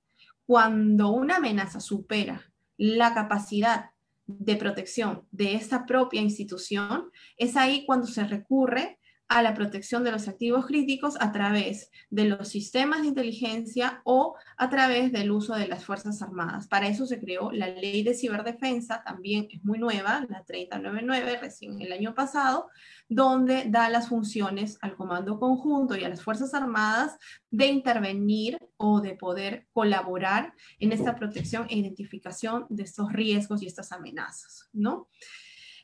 [0.46, 3.90] Cuando una amenaza supera la capacidad
[4.26, 8.99] de protección de esta propia institución, es ahí cuando se recurre
[9.30, 14.34] a la protección de los activos críticos a través de los sistemas de inteligencia o
[14.56, 16.66] a través del uso de las Fuerzas Armadas.
[16.66, 21.80] Para eso se creó la ley de ciberdefensa, también es muy nueva, la 3099, recién
[21.80, 22.70] el año pasado,
[23.08, 27.16] donde da las funciones al Comando Conjunto y a las Fuerzas Armadas
[27.52, 33.68] de intervenir o de poder colaborar en esta protección e identificación de estos riesgos y
[33.68, 35.08] estas amenazas, ¿no?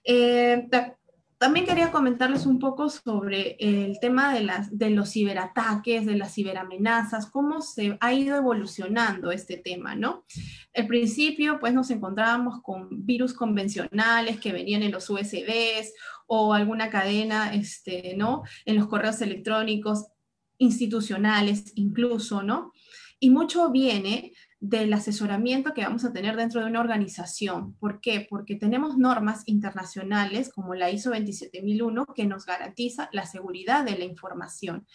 [0.03, 0.69] Eh,
[1.39, 6.35] también quería comentarles un poco sobre el tema de, las, de los ciberataques, de las
[6.35, 10.25] ciberamenazas, cómo se ha ido evolucionando este tema, ¿no?
[10.75, 15.93] Al principio, pues nos encontrábamos con virus convencionales que venían en los USBs
[16.27, 18.43] o alguna cadena, este, ¿no?
[18.65, 20.07] En los correos electrónicos
[20.59, 22.73] institucionales incluso, ¿no?
[23.21, 27.75] Y mucho viene del asesoramiento que vamos a tener dentro de una organización.
[27.75, 28.27] ¿Por qué?
[28.29, 34.05] Porque tenemos normas internacionales como la ISO 27001 que nos garantiza la seguridad de la
[34.05, 34.87] información.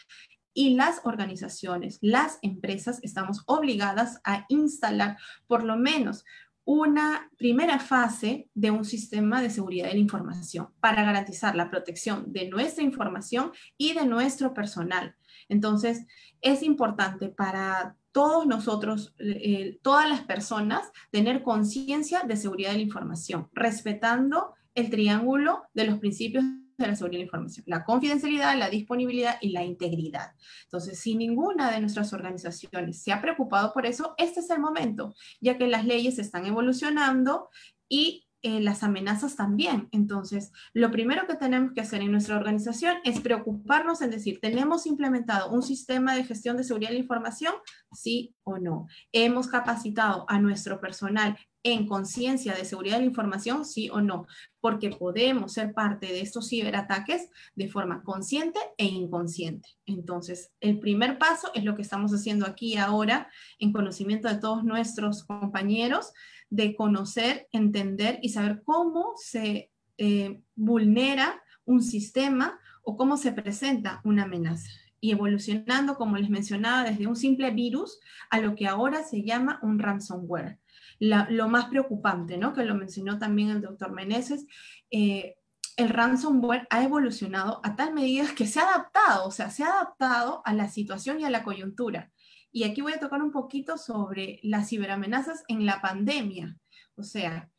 [0.53, 6.25] Y las organizaciones, las empresas, estamos obligadas a instalar por lo menos
[6.65, 12.31] una primera fase de un sistema de seguridad de la información para garantizar la protección
[12.31, 15.15] de nuestra información y de nuestro personal.
[15.49, 16.05] Entonces,
[16.41, 22.83] es importante para todos nosotros, eh, todas las personas, tener conciencia de seguridad de la
[22.83, 26.43] información, respetando el triángulo de los principios
[26.77, 30.33] de la seguridad de la información, la confidencialidad, la disponibilidad y la integridad.
[30.63, 35.13] Entonces, si ninguna de nuestras organizaciones se ha preocupado por eso, este es el momento,
[35.39, 37.49] ya que las leyes están evolucionando
[37.87, 39.87] y eh, las amenazas también.
[39.91, 44.87] Entonces, lo primero que tenemos que hacer en nuestra organización es preocuparnos en decir, ¿tenemos
[44.87, 47.53] implementado un sistema de gestión de seguridad de la información?
[47.91, 48.87] Sí o no.
[49.11, 53.63] ¿Hemos capacitado a nuestro personal en conciencia de seguridad de la información?
[53.63, 54.25] Sí o no.
[54.59, 59.69] Porque podemos ser parte de estos ciberataques de forma consciente e inconsciente.
[59.85, 64.63] Entonces, el primer paso es lo que estamos haciendo aquí ahora en conocimiento de todos
[64.63, 66.11] nuestros compañeros
[66.51, 74.01] de conocer, entender y saber cómo se eh, vulnera un sistema o cómo se presenta
[74.03, 74.69] una amenaza.
[74.99, 79.59] Y evolucionando, como les mencionaba, desde un simple virus a lo que ahora se llama
[79.63, 80.59] un ransomware.
[80.99, 82.53] lo más preocupante, ¿no?
[82.53, 84.45] que lo mencionó también el doctor Meneses,
[84.91, 85.35] eh,
[85.77, 89.69] el ransomware ha evolucionado a tal medida que se ha adaptado, o sea, se ha
[89.69, 92.11] adaptado a la situación y a la coyuntura.
[92.51, 96.57] Y aquí voy a tocar un poquito sobre las ciberamenazas en la pandemia.
[96.95, 97.49] O sea,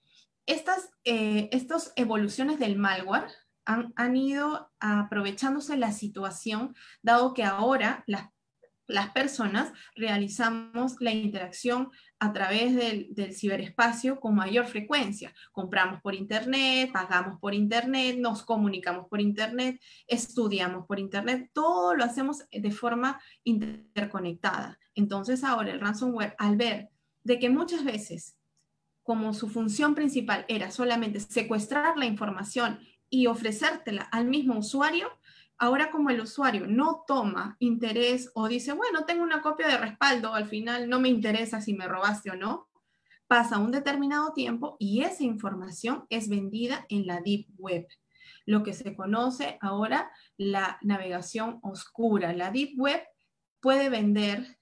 [0.47, 1.51] estas eh,
[1.97, 3.29] evoluciones del malware
[3.65, 8.29] han, han, ido aprovechándose la situación, dado que ahora las,
[8.87, 15.33] las personas realizamos la interacción a través del, del, ciberespacio con mayor frecuencia.
[15.53, 22.05] Compramos por Internet, pagamos por Internet, nos comunicamos por Internet, estudiamos por Internet, todo lo
[22.05, 24.79] hacemos de forma interconectada.
[24.95, 26.91] Entonces ahora el ransomware, al ver
[27.25, 28.37] de que muchas veces,
[29.03, 35.11] como su función principal era solamente secuestrar la información y ofrecértela al mismo usuario,
[35.59, 40.35] ahora como el usuario no toma interés o dice, bueno, tengo una copia de respaldo,
[40.35, 42.69] al final no me interesa si me robaste o no,
[43.27, 47.87] pasa un determinado tiempo y esa información es vendida en la Deep Web,
[48.45, 52.33] lo que se conoce ahora la navegación oscura.
[52.33, 53.03] La Deep Web
[53.61, 54.59] puede vender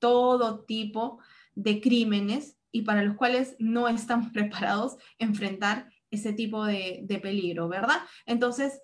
[0.00, 1.20] todo tipo
[1.54, 7.98] de crímenes y para los cuales no estamos preparados enfrentar ese tipo de, peligro, ¿verdad?
[8.26, 8.82] Entonces,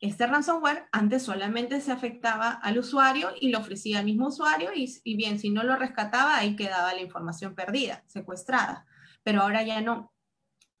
[0.00, 4.92] este ransomware antes solamente se afectaba al usuario y lo ofrecía al mismo usuario y,
[5.04, 8.86] y, bien, si no lo rescataba, ahí quedaba la información perdida, secuestrada.
[9.22, 10.12] Pero ahora ya no.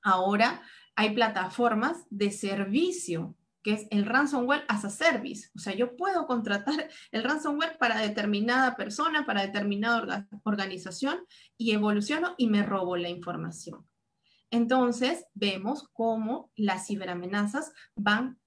[0.02, 0.62] Ahora
[0.96, 5.50] hay plataformas de servicio que es el ransomware as a service.
[5.54, 11.20] O sea, yo puedo contratar el ransomware para determinada persona, para determinada organización
[11.56, 13.86] y evoluciono y me robo la información.
[14.50, 18.38] Entonces, vemos cómo las ciberamenazas van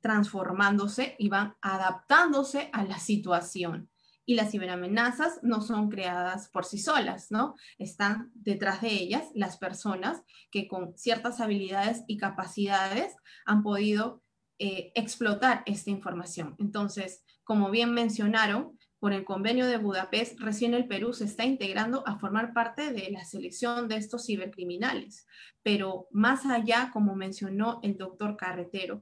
[0.00, 3.90] transformándose y van adaptándose a la situación.
[4.26, 7.54] Y las ciberamenazas no son creadas por sí solas, ¿no?
[7.78, 14.22] Están detrás de ellas las personas que con ciertas habilidades y capacidades han podido
[14.62, 16.54] eh, explotar esta información.
[16.58, 22.06] Entonces, como bien mencionaron, por el convenio de Budapest, recién el Perú se está integrando
[22.06, 25.26] a formar parte de la selección de estos cibercriminales.
[25.62, 29.00] Pero más allá, como mencionó el doctor Carretero,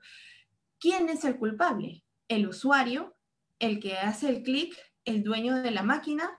[0.78, 2.04] ¿quién es el culpable?
[2.28, 3.16] El usuario,
[3.58, 6.30] el que hace el clic, el dueño de la máquina,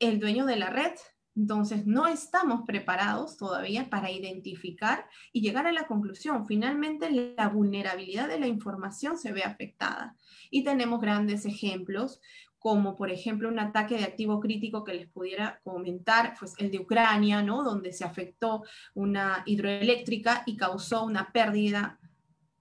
[0.00, 0.94] el dueño de la red,
[1.36, 6.46] entonces, no estamos preparados todavía para identificar y llegar a la conclusión.
[6.46, 10.16] Finalmente, la vulnerabilidad de la información se ve afectada.
[10.50, 12.22] Y tenemos grandes ejemplos,
[12.58, 16.78] como por ejemplo un ataque de activo crítico que les pudiera comentar, pues el de
[16.78, 17.62] Ucrania, ¿no?
[17.62, 22.00] Donde se afectó una hidroeléctrica y causó una pérdida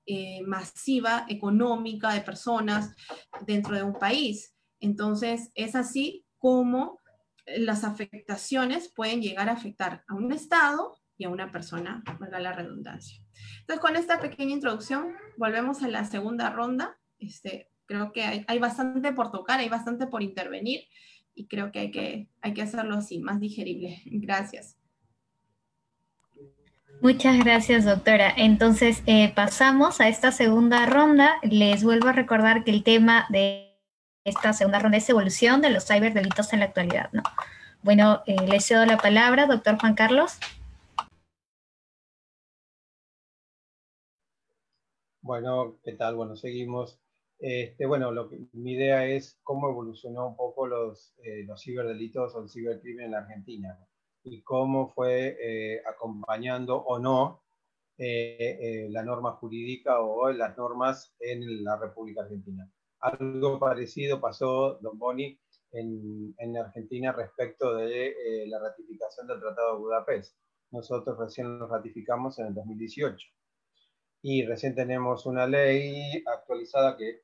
[0.06, 2.94] eh, masiva económica de personas
[3.46, 4.54] dentro de un país.
[4.82, 7.00] Entonces, es así como
[7.46, 12.52] las afectaciones pueden llegar a afectar a un Estado y a una persona, valga la
[12.52, 13.22] redundancia.
[13.62, 16.98] Entonces, con esta pequeña introducción, volvemos a la segunda ronda.
[17.20, 20.82] Este, creo que hay, bastante por tocar, hay bastante por intervenir
[21.34, 24.02] y creo que hay que, hay que hacerlo así, más digerible.
[24.06, 24.78] Gracias.
[27.02, 28.34] Muchas gracias, doctora.
[28.36, 31.36] Entonces, eh, pasamos a esta segunda ronda.
[31.44, 33.65] Les vuelvo a recordar que el tema de
[34.26, 37.22] esta segunda ronda es evolución de los ciberdelitos en la actualidad, ¿no?
[37.84, 40.40] Bueno, eh, le cedo la palabra, doctor Juan Carlos.
[45.22, 46.16] Bueno, ¿qué tal?
[46.16, 47.00] Bueno, seguimos.
[47.38, 52.42] Este, bueno, lo que, mi idea es cómo evolucionó un poco los, eh, ciberdelitos o
[52.42, 53.78] el cibercrimen en la Argentina.
[54.24, 57.44] y cómo fue eh, acompañando o no
[58.00, 62.68] eh, la norma jurídica o las normas en la República Argentina.
[63.00, 65.40] Algo parecido pasó, don Boni,
[65.72, 70.38] en, en Argentina respecto de la ratificación del Tratado de Budapest.
[70.72, 73.28] Nosotros recién lo ratificamos en el 2018
[74.28, 77.22] y recién tenemos una ley actualizada que,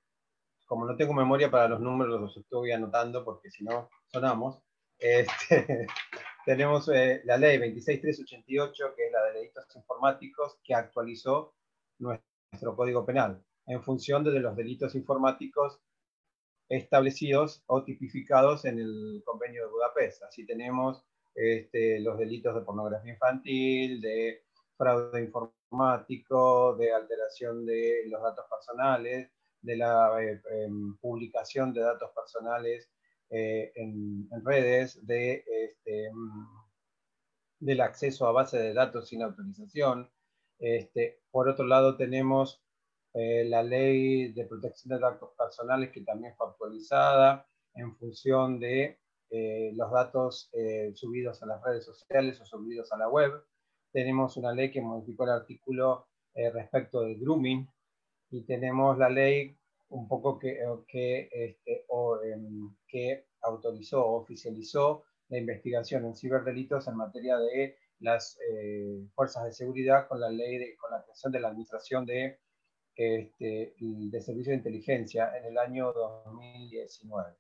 [0.67, 4.62] como no tengo memoria para los números, los estoy anotando porque si no sonamos.
[4.99, 5.88] Este,
[6.45, 11.55] tenemos eh, la ley 26388, que es la de delitos informáticos, que actualizó
[11.97, 15.80] nuestro código penal en función de los delitos informáticos
[16.69, 20.24] establecidos o tipificados en el convenio de Budapest.
[20.24, 21.04] Así tenemos
[21.36, 24.43] este, los delitos de pornografía infantil, de
[24.78, 32.12] fraude informático, de alteración de los datos personales, de la eh, em, publicación de datos
[32.15, 32.89] personales
[33.30, 36.47] eh, en, redes, de, este, em,
[37.60, 40.10] del acceso a base de datos sin autorización.
[40.60, 42.63] Este, por otro lado, tenemos
[43.13, 49.00] eh, la ley de protección de datos personales que también fue actualizada en función de
[49.76, 50.52] los datos
[50.93, 53.32] subidos a las redes sociales o subidos a la web.
[53.93, 57.67] Tenemos una ley que modificó el artículo eh, respecto del grooming
[58.30, 59.58] y tenemos la ley
[59.89, 61.86] un poco que, eh, que, este,
[62.24, 69.43] em, que autorizó o oficializó la investigación en ciberdelitos en materia de las eh, fuerzas
[69.43, 72.39] de seguridad con la ley de, con la creación de la administración de,
[72.95, 77.36] este, de servicio de inteligencia en el año 2019.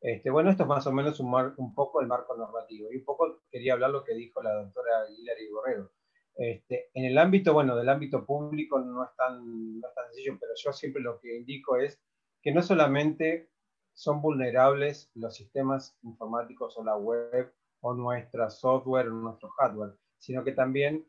[0.00, 2.92] Este, bueno, esto es más o menos un, un, poco el marco normativo.
[2.92, 5.90] Y un poco quería hablar lo que dijo la doctora Hilary Borrero.
[6.36, 10.36] Este, en el ámbito, bueno, del ámbito público no es, tan, no es tan sencillo,
[10.40, 12.00] pero yo siempre lo que indico es
[12.42, 13.50] que no solamente
[13.94, 20.42] son vulnerables los sistemas informáticos o la web o nuestra software o nuestro hardware, sino
[20.42, 21.06] que también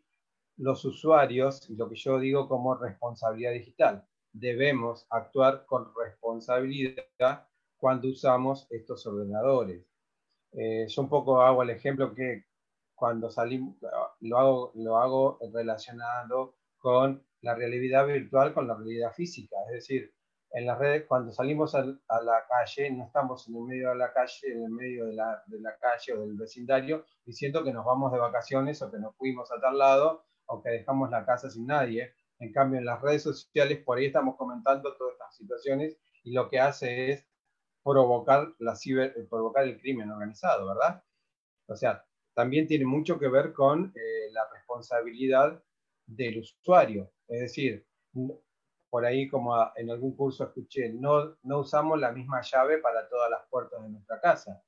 [0.58, 8.10] los usuarios, y lo que yo digo como responsabilidad digital, debemos actuar con responsabilidad cuando
[8.10, 9.86] usamos estos ordenadores.
[10.54, 12.46] Eh, yo un poco hago el ejemplo que
[12.94, 13.76] cuando salimos,
[14.22, 19.56] lo hago, lo hago relacionado con la realidad virtual con la realidad física.
[19.68, 20.14] Es decir,
[20.52, 24.14] en las redes, cuando salimos a, la calle, no estamos en el medio de la
[24.14, 27.86] calle, en el medio de la, de la, calle o del vecindario, diciendo que nos
[27.86, 31.50] vamos de vacaciones o que nos fuimos a tal lado o que dejamos la casa
[31.50, 32.14] sin nadie.
[32.40, 36.50] En cambio, en las redes sociales, por ahí estamos comentando todas estas situaciones y lo
[36.50, 37.28] que hace es
[37.84, 41.04] provocar, la ciber, eh, provocar el crimen organizado, ¿verdad?
[41.68, 42.04] O sea,
[42.34, 45.64] también tiene mucho que ver con eh, la responsabilidad
[46.06, 47.12] del usuario.
[47.28, 47.86] Es decir,
[48.90, 53.30] por ahí como en algún curso escuché, no, no usamos la misma llave para todas
[53.30, 54.64] las puertas de nuestra casa.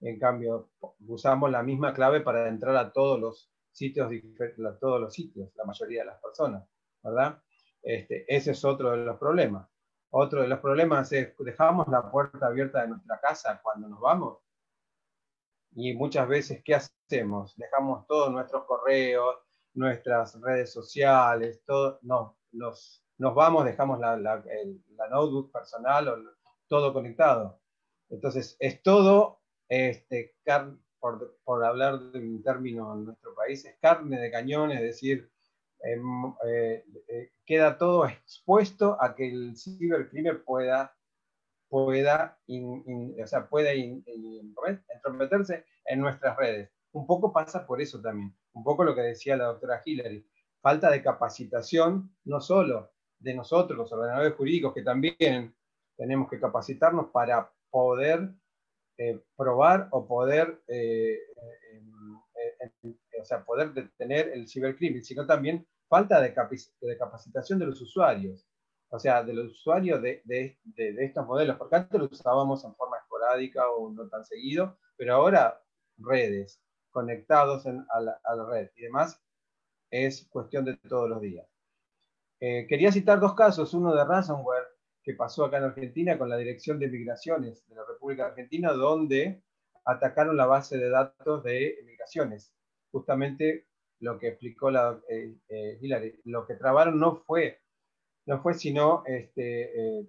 [0.00, 0.70] En cambio,
[1.06, 4.10] usamos la misma clave para entrar a todos los sitios,
[4.80, 6.68] todos los sitios, la mayoría de las personas,
[7.02, 7.42] ¿verdad?
[7.82, 9.68] Este, ese es otro de los problemas.
[10.10, 14.38] Otro de los problemas es, dejamos la puerta abierta de nuestra casa cuando nos vamos.
[15.72, 17.56] Y muchas veces, ¿qué hacemos?
[17.56, 19.36] Dejamos todos nuestros correos,
[19.74, 24.42] nuestras redes sociales, todo, no, nos, nos vamos, dejamos la, la,
[25.10, 26.16] notebook personal o
[26.66, 27.60] todo conectado.
[28.08, 30.34] Entonces, es todo, este,
[31.00, 35.30] por, por hablar de un término en nuestro país, es carne de cañón, es decir,
[35.82, 40.94] Em, eh, eh, queda todo expuesto a que el cibercrimen pueda,
[41.68, 46.70] pueda, o sea, pueda entrometerse en nuestras redes.
[46.92, 50.26] Un poco pasa por eso también, un poco lo que decía la doctora Hillary,
[50.60, 55.54] falta de capacitación, no solo de nosotros, los ordenadores jurídicos, que también
[55.96, 58.34] tenemos que capacitarnos para poder
[59.02, 62.14] eh, probar o poder, em,
[63.18, 68.46] o sea, poder detener el cibercrimen, sino también falta de, capacitación de los usuarios,
[68.90, 73.70] o sea, de los usuarios de, estos modelos, porque antes lo usábamos en forma esporádica
[73.70, 75.58] o no tan seguido, pero ahora
[75.96, 76.60] redes,
[76.90, 79.18] conectados a, la, red y demás,
[79.90, 81.48] es cuestión de todos los días.
[82.38, 84.66] Eh, quería citar dos casos, uno de ransomware
[85.02, 89.42] que pasó acá en Argentina con la Dirección de Migraciones de la República Argentina, donde
[89.84, 92.52] atacaron la base de datos de migraciones,
[92.90, 93.66] justamente
[94.00, 97.60] lo que explicó la, eh, eh, Hillary, lo que trabaron no fue,
[98.26, 100.08] no fue sino, este, eh,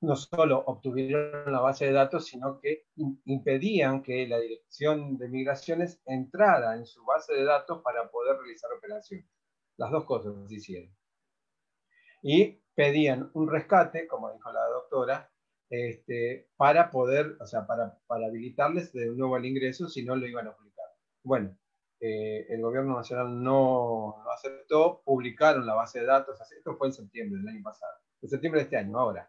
[0.00, 2.86] no solo obtuvieron la base de datos, sino que
[3.24, 8.70] impedían que la Dirección de Migraciones entrara en su base de datos para poder realizar
[8.72, 9.26] operaciones.
[9.76, 10.94] Las dos cosas se hicieron.
[12.22, 15.30] Y pedían un rescate, como dijo la doctora,
[15.70, 20.46] este, para poder, o sea, para, habilitarles de nuevo el ingreso si no lo iban
[20.46, 20.84] a aplicar.
[21.24, 21.58] Bueno,
[21.98, 27.40] eh, el gobierno nacional no, aceptó, publicaron la base de datos, esto fue en septiembre
[27.40, 29.28] del año pasado, en septiembre de este año, ahora.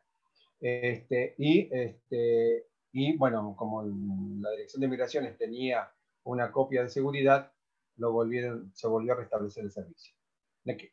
[0.60, 5.90] Este, y, este, y bueno, como la Dirección de Migraciones tenía
[6.24, 7.54] una copia de seguridad,
[7.96, 10.17] lo volvieron, se volvió a restablecer el servicio.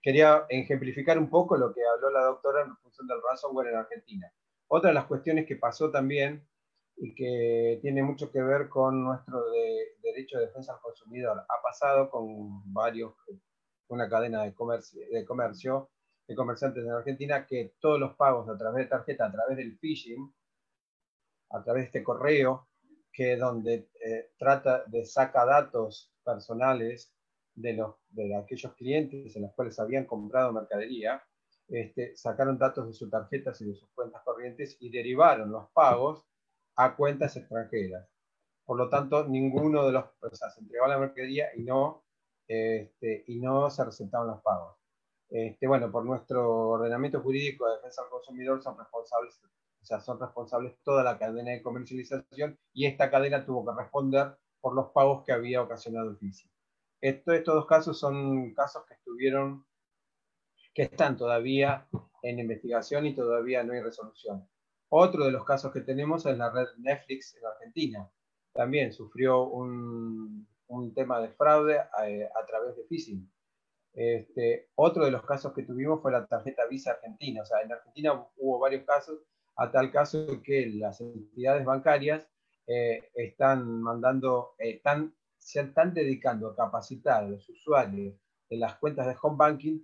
[0.02, 4.32] Quería ejemplificar un poco lo que habló la doctora en función del ransomware en Argentina.
[4.68, 6.46] Otra de las cuestiones que pasó también
[6.96, 9.42] y que tiene mucho que ver con nuestro
[10.02, 11.44] derecho de defensa al consumidor.
[11.48, 13.14] Ha pasado con varios,
[13.88, 15.90] una cadena de comercio, de comercio,
[16.26, 19.76] de comerciantes en Argentina, que todos los pagos a través de tarjeta, a través del
[19.78, 20.32] phishing,
[21.50, 22.68] a través de este correo,
[23.12, 27.13] que donde eh, trata de saca datos personales
[27.54, 31.22] de, los, de aquellos clientes en los cuales habían comprado mercadería,
[31.68, 36.26] este, sacaron datos de sus tarjetas y de sus cuentas corrientes y derivaron los pagos
[36.76, 38.08] a cuentas extranjeras.
[38.64, 42.04] Por lo tanto, ninguno de los, o sea, se entregaba la mercadería y no,
[42.48, 44.76] este, y no se recetaban los pagos.
[45.30, 49.40] Este, bueno, por nuestro ordenamiento jurídico de defensa del consumidor son responsables,
[49.82, 54.36] o sea, son responsables toda la cadena de comercialización y esta cadena tuvo que responder
[54.60, 56.16] por los pagos que había ocasionado el
[57.12, 57.22] FISI.
[57.36, 59.66] estos dos casos son casos que estuvieron,
[60.72, 61.86] que están todavía
[62.22, 64.48] en investigación y todavía no hay resolución.
[64.88, 68.10] Otro de los casos que tenemos es la red Netflix en Argentina.
[68.52, 70.46] También sufrió un,
[70.94, 73.30] tema de fraude eh, a, través de phishing.
[73.92, 77.42] Este, otro de los casos que tuvimos fue la tarjeta Visa Argentina.
[77.42, 79.20] O sea, en Argentina hubo varios casos,
[79.56, 82.28] a tal caso que las entidades bancarias
[82.66, 85.14] eh, están mandando, están,
[85.44, 88.14] se están dedicando a capacitar a los usuarios
[88.48, 89.78] de las cuentas de home banking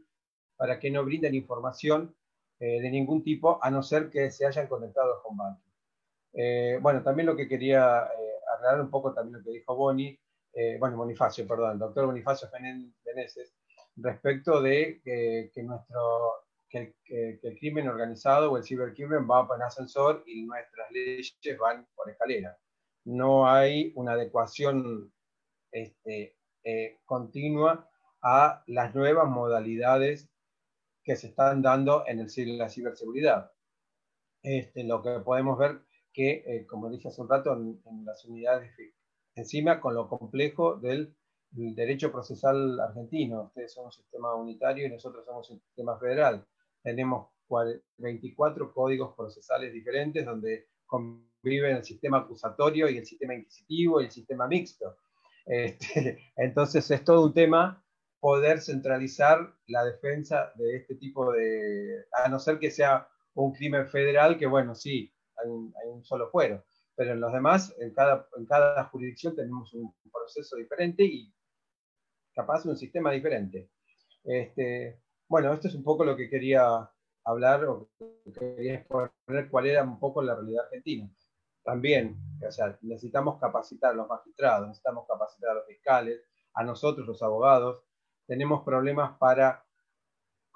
[0.57, 2.17] para que no brinden información
[2.59, 5.71] eh, de ningún tipo, a no ser que se hayan conectado con banking.
[6.33, 10.19] Eh, bueno, también lo que quería eh, aclarar un poco también lo que dijo Boni,
[10.81, 12.49] bueno, Bonifacio, perdón, doctor Bonifacio
[13.05, 13.55] Meneses,
[13.97, 20.43] respecto de que, nuestro, que, el crimen organizado o el cibercrimen va por ascensor y
[20.43, 22.59] nuestras leyes van por escalera.
[23.05, 25.13] No hay una adecuación
[25.73, 26.37] este,
[27.05, 27.89] continua
[28.23, 30.31] a las nuevas modalidades
[31.03, 33.53] que se están dando en el, la ciberseguridad.
[34.43, 35.81] Este, lo que podemos ver
[36.13, 38.73] que, eh, como dije hace un rato, en, las unidades,
[39.35, 41.15] encima con lo complejo del,
[41.53, 43.43] derecho procesal argentino.
[43.43, 46.47] Ustedes son un sistema unitario y nosotros somos un sistema federal.
[46.81, 47.29] Tenemos
[47.97, 54.11] 24 códigos procesales diferentes donde conviven el sistema acusatorio y el sistema inquisitivo y el
[54.13, 54.97] sistema mixto.
[55.51, 57.85] Este, entonces es todo un tema
[58.21, 63.89] poder centralizar la defensa de este tipo de, a no ser que sea un crimen
[63.89, 68.47] federal, que bueno, sí, hay un, solo fuero, pero en los demás, en cada, en
[68.47, 71.35] cada jurisdicción tenemos un proceso diferente y
[72.35, 73.71] capaz un sistema diferente.
[74.23, 76.89] Este, bueno, esto es un poco lo que quería
[77.25, 77.91] hablar o
[78.39, 81.11] quería exponer cuál era un poco la realidad argentina.
[81.63, 86.23] También, o sea, necesitamos capacitar a los magistrados, necesitamos capacitar a los fiscales,
[86.55, 87.85] a nosotros los abogados,
[88.27, 89.65] tenemos problemas para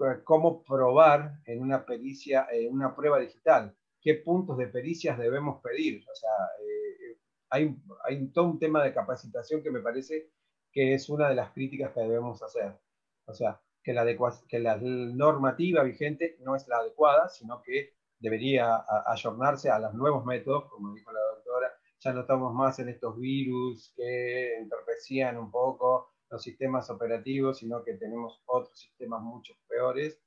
[0.00, 5.60] eh, cómo probar en una pericia, en una prueba digital, qué puntos de pericias debemos
[5.62, 6.04] pedir.
[6.08, 6.30] O sea,
[6.60, 7.18] eh,
[7.50, 10.30] hay, hay todo un tema de capacitación que me parece
[10.72, 12.76] que es una de las críticas que debemos hacer.
[13.26, 14.04] O sea, que la,
[14.48, 17.94] que la normativa vigente no es la adecuada, sino que
[18.24, 21.70] debería ayornarse a los nuevos métodos, como dijo la doctora,
[22.00, 27.84] ya no estamos más en estos virus que entorpecían un poco los sistemas operativos, sino
[27.84, 30.18] que tenemos otros sistemas mucho peores.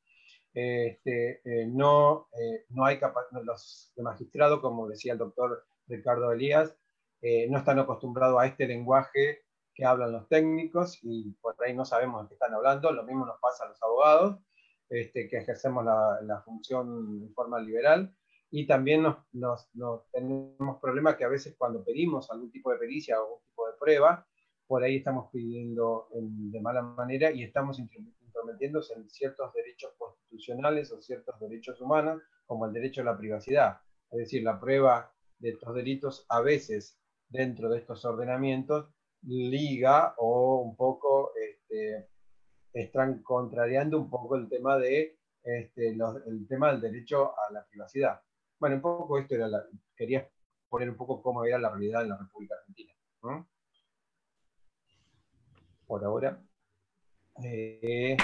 [0.53, 2.99] Este, eh, no, eh, no hay
[3.43, 6.75] los de magistrado, como decía el doctor Ricardo Elías,
[7.21, 9.43] eh, no están acostumbrados a este lenguaje
[9.73, 12.91] que hablan los técnicos y por ahí no sabemos de qué están hablando.
[12.91, 14.39] Lo mismo nos pasa a los abogados,
[14.89, 18.13] este, que ejercemos la, la, función en forma liberal.
[18.49, 22.77] Y también nos, nos, nos tenemos problemas que a veces cuando pedimos algún tipo de
[22.77, 24.25] pericia o algún tipo de prueba,
[24.67, 31.01] por ahí estamos pidiendo de mala manera y estamos intrometiéndose en ciertos derechos constitucionales o
[31.01, 33.79] ciertos derechos humanos, como el derecho a la privacidad.
[34.11, 38.89] Es decir, la prueba de estos delitos a veces dentro de estos ordenamientos
[39.23, 42.07] liga o un poco este,
[42.82, 48.19] están contrariando un poco el tema de este, el tema del derecho a la privacidad.
[48.59, 49.63] Bueno, un poco esto era la,
[49.95, 50.28] quería
[50.69, 52.93] poner un poco cómo era la realidad en la República Argentina
[55.88, 56.41] por ahora.
[57.43, 58.17] Eh,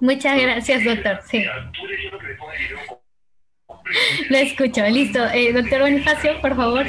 [0.00, 1.20] Muchas gracias, doctor.
[1.28, 1.44] Sí.
[4.30, 5.24] Lo escucho, listo.
[5.34, 6.86] Eh, doctor Bonifacio, por favor.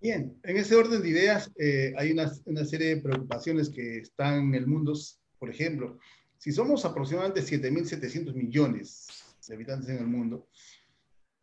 [0.00, 4.48] Bien, en ese orden de ideas eh, hay una, una, serie de preocupaciones que están
[4.48, 4.92] en el mundo.
[5.44, 5.98] Por ejemplo,
[6.38, 9.08] si somos aproximadamente 7.700 millones
[9.46, 10.48] de habitantes en el mundo,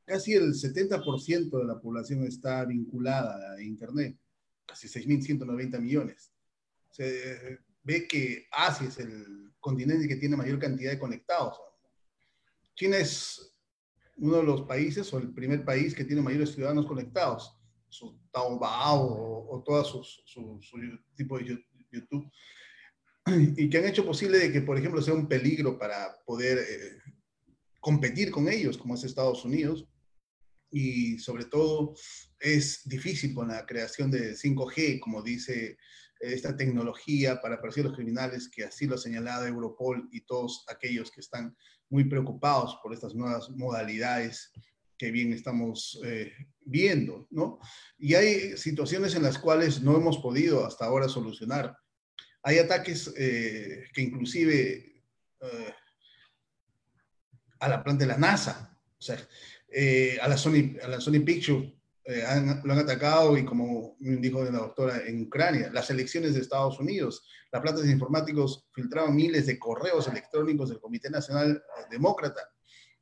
[0.03, 4.17] casi el 70% de la población está vinculada a Internet,
[4.65, 6.33] casi 6.190 millones.
[6.89, 11.61] Se ve que Asia es el continente que tiene mayor cantidad de conectados.
[12.73, 13.55] China es
[14.17, 17.55] uno de los países o el primer país que tiene mayores ciudadanos conectados,
[17.87, 20.77] su Taobao o, o todo su, su, su,
[21.15, 22.27] tipo de YouTube,
[23.57, 26.97] y que han hecho posible de que, por ejemplo, sea un peligro para poder eh,
[27.80, 29.88] competir con ellos, como es Estados Unidos,
[30.72, 31.93] y sobre todo
[32.39, 35.78] es difícil con la creación de 5G, como dice
[36.22, 40.63] esta tecnología para perseguir a los criminales, que así lo ha señalado Europol y todos
[40.69, 41.55] aquellos que están
[41.89, 44.51] muy preocupados por estas nuevas modalidades
[44.97, 47.59] que bien estamos eh, viendo, ¿no?
[47.97, 51.76] Y hay situaciones en las cuales no hemos podido hasta ahora solucionar.
[52.43, 55.03] Hay ataques eh, que inclusive
[55.41, 55.73] eh,
[57.59, 59.17] a la planta de la NASA, o sea,
[59.67, 61.73] eh, a, la Sony, a la Sony Picture
[62.03, 66.41] eh, han, lo han atacado y como dijo la doctora, en Ucrania, las elecciones de
[66.41, 72.41] Estados Unidos, las plantas de informáticos filtraron miles de correos electrónicos del Comité Nacional Demócrata.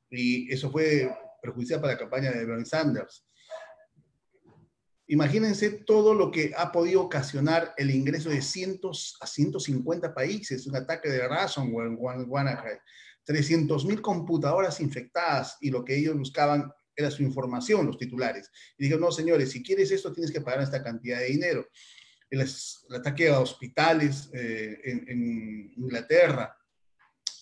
[0.09, 1.09] Y eso fue
[1.41, 3.28] perjudicial para la campaña de Bernie Sanders.
[5.11, 10.75] Imagínense todo lo que ha podido ocasionar el ingreso de cientos a 150 países, un
[10.75, 12.79] ataque de ransomware en Guanajuato,
[13.23, 18.51] 300 mil computadoras infectadas y lo que ellos buscaban era su información, los titulares.
[18.77, 21.67] Y dijeron, no, señores, si quieres esto tienes que pagar esta cantidad de dinero.
[22.29, 22.45] El,
[22.95, 26.55] ataque a hospitales eh, en, en, Inglaterra,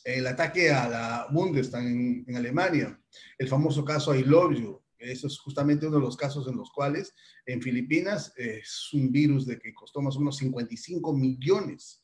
[0.06, 2.98] el ataque a la Bundestag en, en, Alemania,
[3.38, 6.72] el famoso caso I Love You, eso es justamente uno de los casos en los
[6.72, 7.14] cuales
[7.46, 12.02] en Filipinas es un virus de que costó más o menos 55 millones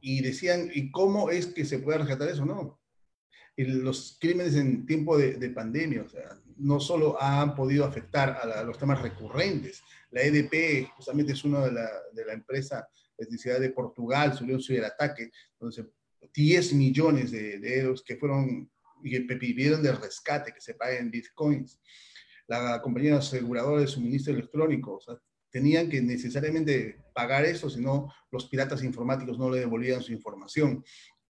[0.00, 2.44] y decían, ¿y cómo es que se puede rescatar eso?
[2.44, 2.80] No.
[3.56, 8.62] Los crímenes en tiempo de, de, pandemia, o sea, no solo han podido afectar a,
[8.62, 9.82] los temas recurrentes.
[10.10, 14.62] La EDP justamente es una de la, de la empresa electricidad de Portugal, subió un
[14.62, 15.86] ciberataque, donde
[16.34, 18.68] 10 millones de, de, euros que fueron
[19.04, 21.80] y pidieron de rescate, que se paguen bitcoins.
[22.46, 25.16] La compañía aseguradora de suministro electrónico, o sea,
[25.50, 30.84] tenían que necesariamente pagar eso, si no los piratas informáticos no le devolvían su información.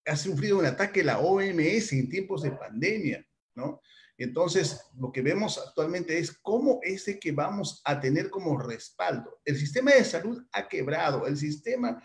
[0.06, 3.80] Ha sufrido un ataque la OMS en tiempos de pandemia, ¿no?
[4.16, 9.40] Entonces, lo que vemos actualmente es cómo es que vamos a tener como respaldo.
[9.44, 12.02] El sistema de salud ha quebrado, el sistema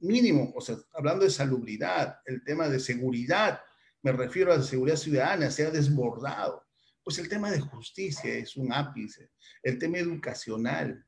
[0.00, 3.60] mínimo, o sea, hablando de salubridad, el tema de seguridad,
[4.02, 6.64] me refiero a la seguridad ciudadana, se ha desbordado.
[7.04, 9.30] Pues el tema de justicia es un ápice,
[9.62, 11.04] el tema educacional,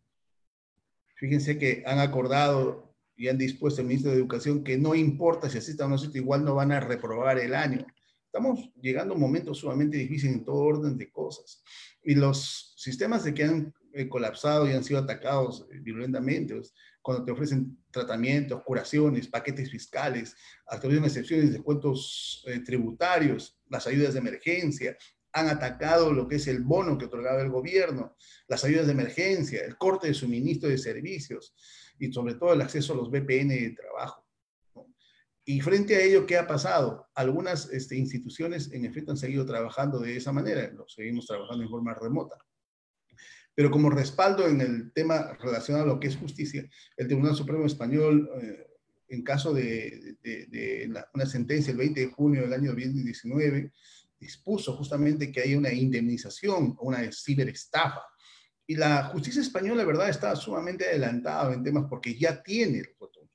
[1.17, 5.59] Fíjense que han acordado y han dispuesto el ministro de Educación que no importa si
[5.59, 7.87] asistan o no asistan, igual no van a reprobar el año.
[8.27, 11.63] Estamos llegando a un momento sumamente difícil en todo orden de cosas.
[12.03, 13.75] Y los sistemas de que han
[14.09, 20.35] colapsado y han sido atacados eh, violentamente, pues, cuando te ofrecen tratamientos, curaciones, paquetes fiscales,
[20.67, 24.97] actualización excepciones, descuentos eh, tributarios, las ayudas de emergencia,
[25.33, 28.17] han atacado lo que es el bono que otorgaba el gobierno,
[28.49, 31.55] las ayudas de emergencia, el corte de suministro de servicios
[31.99, 34.25] y sobre todo el acceso a los VPN de trabajo.
[34.75, 34.87] ¿no?
[35.45, 37.09] Y frente a ello, ¿qué ha pasado?
[37.15, 41.71] Algunas este, instituciones en efecto han seguido trabajando de esa manera, lo seguimos trabajando en
[41.71, 42.39] forma remota.
[43.55, 47.67] Pero como respaldo en el tema relacionado a lo que es justicia, el Tribunal Supremo
[47.67, 48.67] Español, eh,
[49.09, 53.73] en caso de, de, de la, una sentencia el 20 de junio del año 2019,
[54.19, 58.03] dispuso justamente que haya una indemnización o una ciberestafa.
[58.67, 62.83] Y la justicia española, la verdad, está sumamente adelantada en temas porque ya tiene.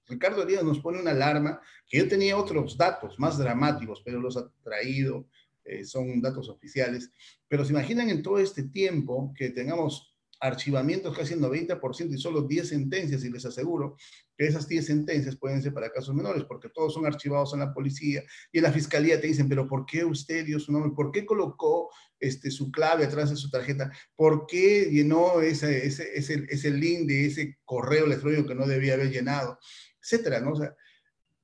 [0.08, 4.36] Ricardo Díaz nos pone una alarma que yo tenía otros datos más dramáticos, pero los
[4.38, 5.28] ha traído,
[5.64, 7.12] eh, son datos oficiales.
[7.47, 12.43] Pero se imaginan en todo este tiempo que tengamos archivamientos casi el 90% y solo
[12.43, 13.97] 10 sentencias, y les aseguro
[14.38, 17.74] que esas 10 sentencias pueden ser para casos menores, porque todos son archivados en la
[17.74, 20.93] policía y en la fiscalía te dicen, pero ¿por qué usted dio su nombre?
[20.95, 21.89] ¿Por qué colocó
[22.20, 23.91] este, su clave atrás de su tarjeta?
[24.16, 28.93] ¿Por qué llenó ese, ese, ese, ese link de ese correo electrónico que no debía
[28.93, 29.60] haber llenado?
[30.01, 30.53] Etcétera, ¿no?
[30.53, 30.74] O sea,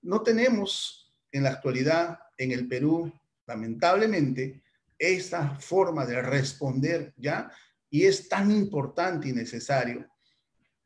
[0.01, 3.11] no tenemos en la actualidad en el Perú,
[3.47, 4.63] lamentablemente,
[4.97, 7.51] esta forma de responder ya
[7.89, 10.07] y es tan importante y necesario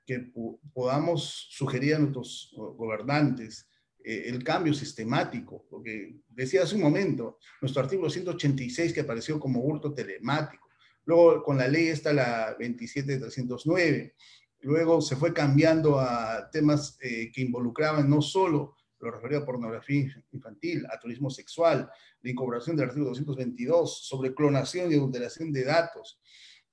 [0.05, 0.31] que
[0.73, 3.67] podamos sugerir a nuestros gobernantes
[4.03, 9.61] eh, el cambio sistemático, porque decía hace un momento, nuestro artículo 186 que apareció como
[9.61, 10.69] hurto telemático,
[11.09, 14.13] Luego con la ley está la 27309.
[14.61, 20.23] Luego se fue cambiando a temas eh, que involucraban no solo lo referido a pornografía
[20.31, 21.89] infantil, a turismo sexual,
[22.21, 26.19] la incorporación del artículo 222 sobre clonación y adulteración de datos.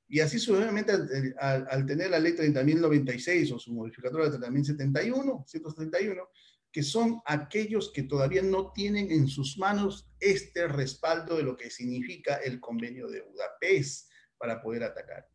[0.08, 0.92] Y así sucesivamente
[1.38, 6.28] al, tener la ley 30.096 o su modificadora de 30.071, 171,
[6.70, 11.70] que son aquellos que todavía no tienen en sus manos este respaldo de lo que
[11.70, 15.26] significa el convenio de Budapest para poder atacar.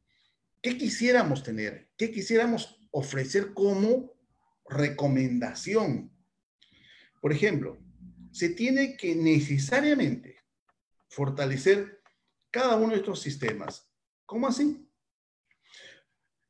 [0.62, 1.90] ¿Qué quisiéramos tener?
[1.98, 4.14] ¿Qué quisiéramos ofrecer como
[4.70, 6.11] recomendación?
[7.22, 7.78] Por ejemplo,
[8.32, 10.40] se tiene que necesariamente
[11.08, 12.02] fortalecer
[12.50, 13.90] cada uno de estos sistemas.
[14.26, 14.88] ¿Cómo así?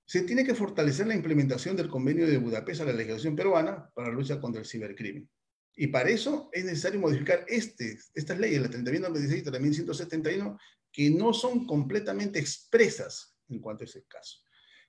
[0.06, 4.10] Se tiene que fortalecer la implementación del convenio de Budapest a la legislación peruana para
[4.10, 5.30] la lucha contra el cibercrimen.
[5.76, 10.60] Y para eso es necesario modificar este, estas leyes, la 30.096 y la 30.171,
[10.92, 14.40] que no son completamente expresas en cuanto a ese caso.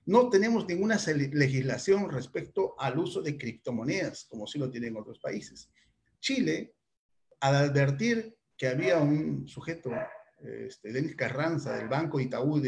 [0.05, 5.69] No tenemos ninguna legislación respecto al uso de criptomonedas, como sí lo tienen otros países.
[6.19, 6.75] Chile,
[7.39, 9.91] al advertir que había un sujeto,
[10.41, 12.61] este, Denis Carranza, del Banco Itaú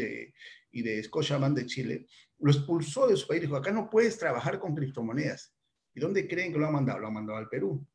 [0.70, 2.06] y de Scotiabank de Chile,
[2.38, 3.42] lo expulsó de su país.
[3.42, 5.54] Dijo, acá no puedes trabajar con criptomonedas.
[5.94, 6.98] ¿Y dónde creen que lo han mandado?
[7.00, 7.86] Lo han mandado al Perú.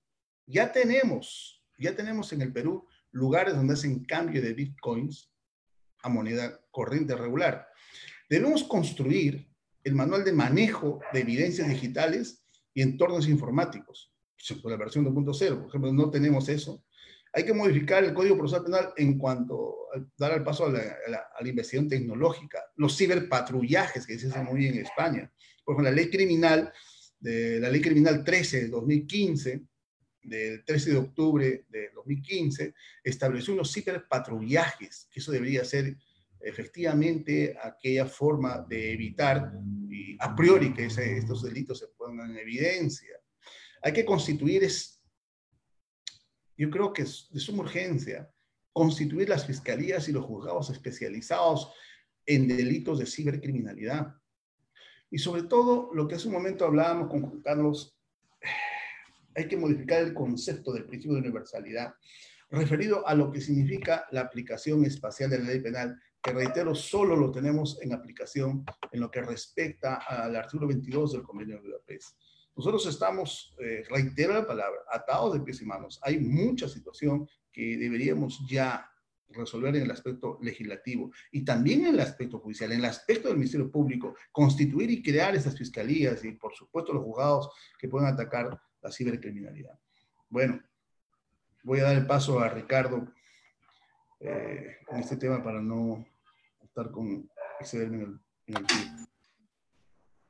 [0.46, 5.32] Ya tenemos, ya tenemos en el Perú lugares donde hacen cambio de bitcoins
[6.04, 7.68] a moneda corriente regular.
[8.32, 9.46] Debemos construir
[9.84, 12.42] el manual de manejo de evidencias digitales
[12.74, 14.10] y entornos informáticos.
[14.62, 16.82] Por la versión 2.0, por ejemplo, no tenemos eso.
[17.34, 21.28] Hay que modificar el Código Procesal Penal en cuanto a dar el paso a la,
[21.42, 25.30] investigación tecnológica, los ciberpatrullajes que se hacen muy bien en España.
[25.66, 26.72] Por ejemplo, la ley criminal,
[27.20, 29.62] de, la ley criminal 13 de 2015,
[30.24, 32.74] del 13 de octubre de 2015,
[33.04, 35.98] estableció unos ciberpatrullajes, que eso debería ser
[36.44, 39.52] efectivamente aquella forma de evitar
[39.89, 43.16] y a priori que estos delitos se pongan en evidencia.
[43.82, 45.04] Hay que constituir, es,
[46.58, 48.32] yo creo que es de suma urgencia,
[48.72, 51.74] constituir las fiscalías y los juzgados especializados
[52.26, 54.16] en delitos de cibercriminalidad.
[55.10, 57.98] Y sobre todo, lo que hace un momento hablábamos con Juan Carlos,
[59.36, 61.96] hay que modificar el concepto del principio de universalidad,
[62.50, 67.15] referido a lo que significa la aplicación espacial de la ley penal que reitero, solo
[67.15, 72.17] lo tenemos en aplicación en lo que respecta al artículo 22 del Convenio de Budapest.
[72.55, 75.99] Nosotros estamos, eh, reitero la palabra, atados de pies y manos.
[76.03, 78.88] Hay mucha situación que deberíamos ya
[79.30, 83.38] resolver en el aspecto legislativo y también en el aspecto judicial, en el aspecto del
[83.38, 87.49] Ministerio Público, constituir y crear esas fiscalías y, por supuesto, los juzgados
[87.80, 89.80] que puedan atacar la cibercriminalidad.
[90.30, 90.61] Bueno,
[91.63, 93.11] voy a dar el paso a Ricardo
[94.19, 96.05] eh, en este tema para no
[96.72, 98.74] estar con excederme en el, tiempo.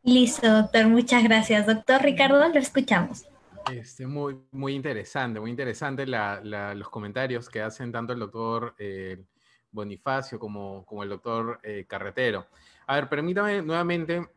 [0.03, 1.67] Listo, doctor, muchas gracias.
[1.67, 3.25] Doctor Ricardo, lo escuchamos.
[3.71, 9.23] Este, muy, muy interesante, muy interesante los comentarios que hacen tanto el doctor eh,
[9.69, 12.47] Bonifacio como, como el doctor eh, Carretero.
[12.87, 14.27] A ver, permítame nuevamente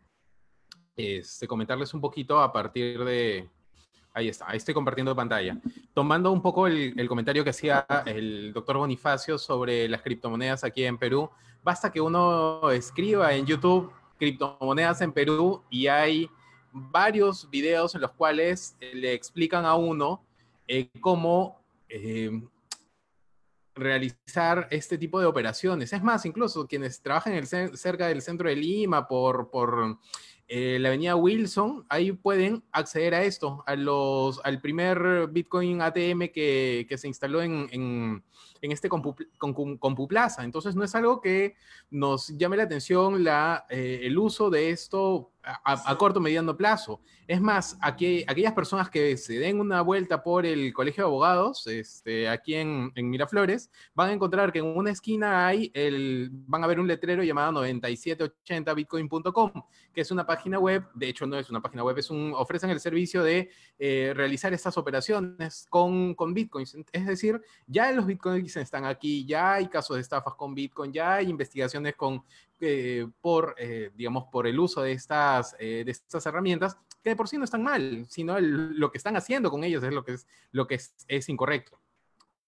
[0.95, 3.49] este, comentarles un poquito a partir de,
[4.17, 5.59] Ahí está, ahí estoy compartiendo pantalla.
[5.93, 10.97] Tomando un poco el, comentario que hacía el doctor Bonifacio sobre las criptomonedas aquí en
[10.97, 11.29] Perú,
[11.65, 16.31] basta que uno escriba en YouTube criptomonedas en Perú y hay
[16.71, 20.25] varios videos en los cuales le explican a uno
[20.69, 22.31] eh, cómo eh,
[23.75, 25.93] realizar este tipo de operaciones.
[25.93, 29.99] Es más, incluso quienes trabajan cerca del centro de Lima por, por
[30.47, 36.29] eh, la avenida Wilson, ahí pueden acceder a esto, a los, al primer Bitcoin ATM
[36.33, 38.23] que, se instaló en,
[38.61, 40.45] este CompuPlaza.
[40.45, 41.57] Entonces, no es algo que
[41.91, 45.33] nos llame la atención la, eh, el uso de esto
[45.63, 47.01] a, corto o mediano plazo.
[47.27, 51.67] Es más, aquí, aquellas personas que se den una vuelta por el Colegio de Abogados,
[51.67, 56.67] este, aquí en, Miraflores, van a encontrar que en una esquina hay el, van a
[56.67, 59.53] ver un letrero llamado 9780bitcoin.com,
[59.95, 62.71] que es una página web, de hecho no es una página web, es un, ofrecen
[62.71, 66.77] el servicio de eh, realizar estas operaciones con, con bitcoins.
[66.93, 71.15] Es decir, ya los bitcoins están aquí, ya hay casos de estafas con bitcoin, ya
[71.15, 72.23] hay investigaciones con
[72.61, 77.17] eh, por, eh, digamos, por el uso de estas, eh, de estas herramientas, que de
[77.17, 80.13] por sí no están mal, sino lo que están haciendo con ellas es lo que
[80.13, 81.79] es, lo que es, incorrecto.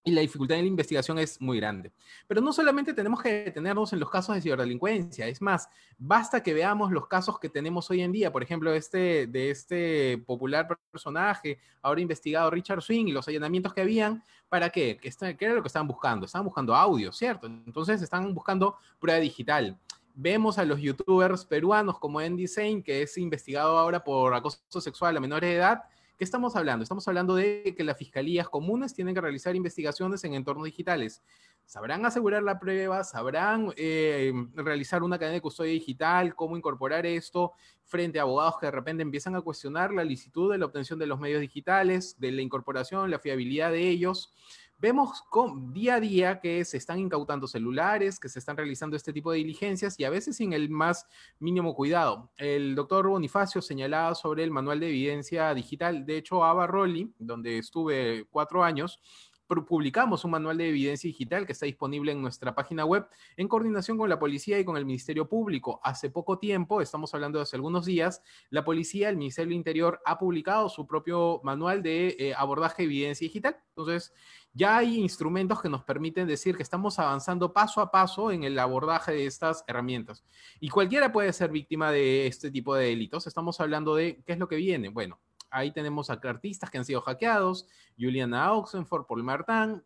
[0.07, 1.91] Y la dificultad en la investigación es muy grande.
[2.29, 6.53] Pero no solamente tenemos que detenernos en los casos de ciberdelincuencia, es más, basta que
[6.53, 11.59] veamos los casos que tenemos hoy en día, por ejemplo, este, de este popular personaje,
[11.81, 14.97] ahora investigado Richard Swing y los allanamientos que habían, ¿para qué?
[14.97, 16.25] ¿Qué, era lo que estaban buscando?
[16.25, 17.47] Estaban buscando audio, ¿cierto?
[17.47, 19.77] Entonces están buscando prueba digital.
[20.13, 25.17] Vemos a los youtubers peruanos como Andy Zane, que es investigado ahora por acoso sexual
[25.17, 25.83] a menores de edad,
[26.17, 26.81] ¿Qué estamos hablando?
[26.81, 31.21] Estamos hablando de que las fiscalías comunes tienen que realizar investigaciones en entornos digitales.
[31.67, 37.53] Sabrán asegurar la prueba, sabrán eh, realizar una cadena de custodia digital, cómo incorporar esto
[37.83, 41.05] frente a abogados que de repente empiezan a cuestionar la licitud de la obtención de
[41.05, 44.33] los medios digitales, de la incorporación, la fiabilidad de ellos
[44.79, 49.13] vemos con, día a día que se están incautando celulares, que se están realizando este
[49.13, 51.07] tipo de diligencias y a veces sin el más
[51.39, 52.31] mínimo cuidado.
[52.37, 56.05] El doctor Bonifacio señalaba sobre el manual de evidencia digital.
[56.05, 58.99] De hecho, Ava Rolli, donde estuve cuatro años,
[59.47, 63.97] publicamos un manual de evidencia digital que está disponible en nuestra página web en coordinación
[63.97, 65.79] con la policía y con el Ministerio Público.
[65.83, 70.01] Hace poco tiempo, estamos hablando de hace algunos días, la policía, el Ministerio del Interior
[70.05, 73.57] ha publicado su propio manual de eh, abordaje de evidencia digital.
[73.69, 74.13] Entonces,
[74.53, 78.57] ya hay instrumentos que nos permiten decir que estamos avanzando paso a paso en el
[78.57, 80.25] abordaje de estas herramientas.
[80.59, 83.27] Y cualquiera puede ser víctima de este tipo de delitos.
[83.27, 84.89] Estamos hablando de qué es lo que viene.
[84.89, 85.19] Bueno,
[85.49, 87.67] ahí tenemos a artistas que han sido hackeados,
[87.97, 89.83] Juliana Oxenford, Paul Martin.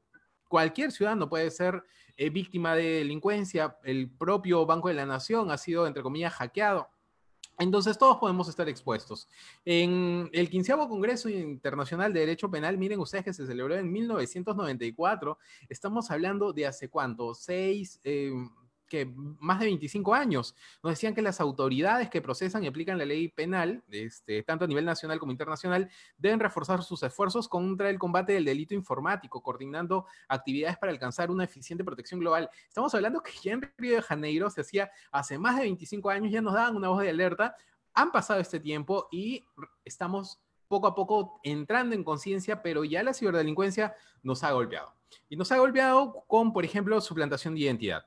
[0.47, 1.83] Cualquier ciudadano puede ser
[2.17, 3.77] eh, víctima de delincuencia.
[3.83, 6.89] El propio Banco de la Nación ha sido, entre comillas, hackeado.
[7.57, 9.27] Entonces todos podemos estar expuestos.
[9.65, 15.37] En el 15 Congreso Internacional de Derecho Penal, miren ustedes que se celebró en 1994,
[15.69, 18.31] estamos hablando de hace cuánto, seis, eh,
[18.91, 20.53] que más de 25 años.
[20.83, 24.67] Nos decían que las autoridades que procesan y aplican la ley penal, este, tanto a
[24.67, 30.07] nivel nacional como internacional, deben reforzar sus esfuerzos contra el combate del delito informático, coordinando
[30.27, 32.49] actividades para alcanzar una eficiente protección global.
[32.67, 36.29] Estamos hablando que ya en Río de Janeiro se hacía hace más de 25 años,
[36.29, 37.55] ya nos daban una voz de alerta.
[37.93, 39.45] Han pasado este tiempo y
[39.85, 44.93] estamos poco a poco entrando en conciencia, pero ya la ciberdelincuencia nos ha golpeado.
[45.29, 48.03] Y nos ha golpeado con, por ejemplo, suplantación de identidad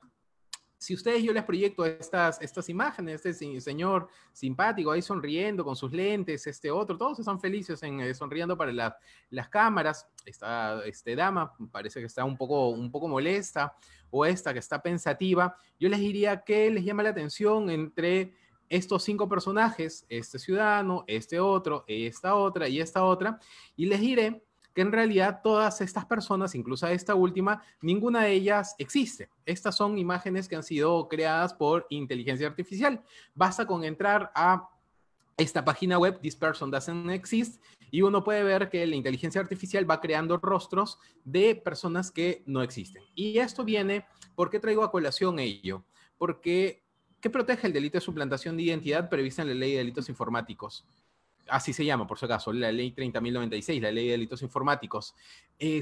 [0.77, 5.91] si ustedes yo les proyecto estas, estas imágenes, este señor simpático ahí sonriendo con sus
[5.91, 8.95] lentes, este otro, todos están felices eh, sonriendo para
[9.29, 13.75] las cámaras, esta este dama parece que está un poco, un poco molesta,
[14.09, 18.33] o esta que está pensativa, yo les diría que les llama la atención entre
[18.69, 23.39] estos cinco personajes, este ciudadano, este otro, esta otra y esta otra,
[23.75, 24.43] y les diré
[24.75, 29.29] que en realidad todas estas personas, incluso esta última, ninguna de ellas existe.
[29.45, 33.01] Estas son imágenes que han sido creadas por inteligencia artificial.
[33.33, 34.69] Basta con entrar a
[35.37, 39.89] esta página web, This Person Doesn't Exist, y uno puede ver que la inteligencia artificial
[39.89, 43.01] va creando rostros de personas que no existen.
[43.15, 44.05] Y esto viene,
[44.35, 45.85] ¿por qué traigo a colación ello?
[46.17, 46.83] Porque,
[47.21, 50.85] ¿qué protege el delito de suplantación de identidad prevista en la ley de delitos informáticos?
[51.47, 55.15] Así se llama, por si acaso, la ley 30.096, la ley de delitos informáticos.
[55.59, 55.81] Eh,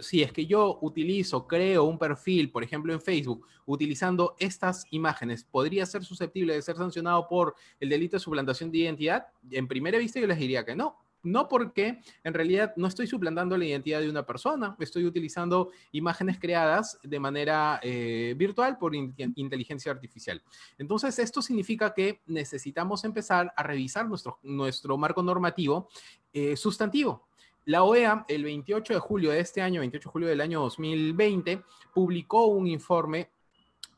[0.00, 5.44] si es que yo utilizo, creo un perfil, por ejemplo, en Facebook, utilizando estas imágenes,
[5.44, 9.26] ¿podría ser susceptible de ser sancionado por el delito de suplantación de identidad?
[9.50, 13.56] En primera vista yo les diría que no, no porque en realidad no estoy suplantando
[13.56, 19.90] la identidad de una persona, estoy utilizando imágenes creadas de manera eh, virtual por inteligencia
[19.92, 20.42] artificial.
[20.78, 25.88] Entonces, esto significa que necesitamos empezar a revisar nuestro, nuestro marco normativo
[26.32, 27.26] eh, sustantivo.
[27.66, 31.62] La OEA, el 28 de julio de este año, 28 de julio del año 2020,
[31.94, 33.30] publicó un informe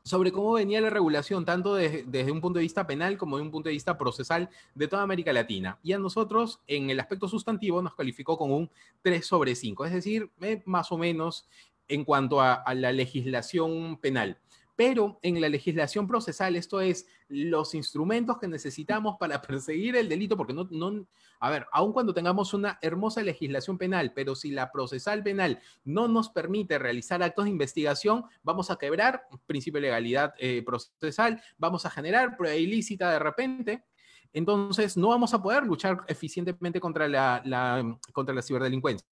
[0.07, 3.51] sobre cómo venía la regulación, tanto desde un punto de vista penal como de un
[3.51, 5.81] punto de vista procesal de toda América Latina.
[5.83, 8.71] Y a nosotros, en el aspecto sustantivo, nos calificó con un
[9.03, 11.49] 3 sobre 5, es decir, eh, más o menos
[11.89, 14.39] en cuanto a la legislación penal
[14.77, 20.37] pero en la legislación procesal, esto es, los instrumentos que necesitamos para perseguir el delito,
[20.37, 21.07] porque no, no,
[21.41, 26.07] a ver, aun cuando tengamos una hermosa legislación penal, pero si la procesal penal no
[26.07, 31.87] nos permite realizar actos de investigación, vamos a quebrar principio de legalidad eh, procesal, vamos
[31.87, 33.85] a generar prueba ilícita de repente,
[34.33, 39.07] entonces no vamos a poder luchar eficientemente contra la, contra la ciberdelincuencia.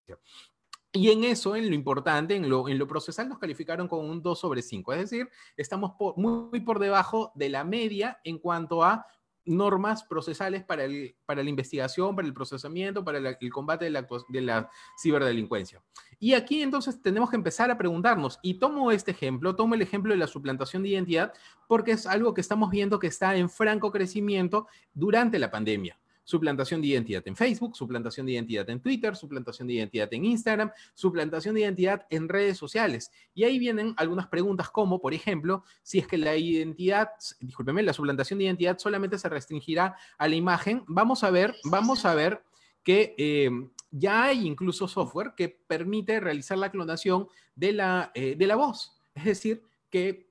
[0.97, 4.23] Y en eso, en lo importante, en lo, en lo procesal, nos calificaron con un
[4.23, 4.93] 2 sobre 5.
[4.93, 9.05] Es decir, estamos muy por debajo de la media en cuanto a
[9.45, 14.07] normas procesales para, el, para la investigación, para el procesamiento, para el combate de la,
[14.29, 14.71] de la
[15.03, 15.83] ciberdelincuencia.
[16.21, 20.13] Y aquí entonces tenemos que empezar a preguntarnos, y tomo este ejemplo, tomo el ejemplo
[20.13, 21.33] de la suplantación de identidad,
[21.67, 25.99] porque es algo que estamos viendo que está en franco crecimiento durante la pandemia.
[26.25, 30.71] Suplantación de identidad en Facebook, suplantación de identidad en Twitter, suplantación de identidad en Instagram,
[30.95, 33.11] suplantación de identidad en redes sociales.
[33.35, 37.11] Y ahí vienen algunas preguntas como, por ejemplo, si es que la identidad,
[37.41, 40.85] discúlpeme, la suplantación de identidad solamente se restringirá a la imagen.
[40.87, 42.43] Vamos a ver, vamos a ver
[42.83, 43.51] que eh,
[43.91, 48.93] ya hay incluso software que permite realizar la clonación de la, eh, de la voz.
[49.15, 50.29] Es decir, que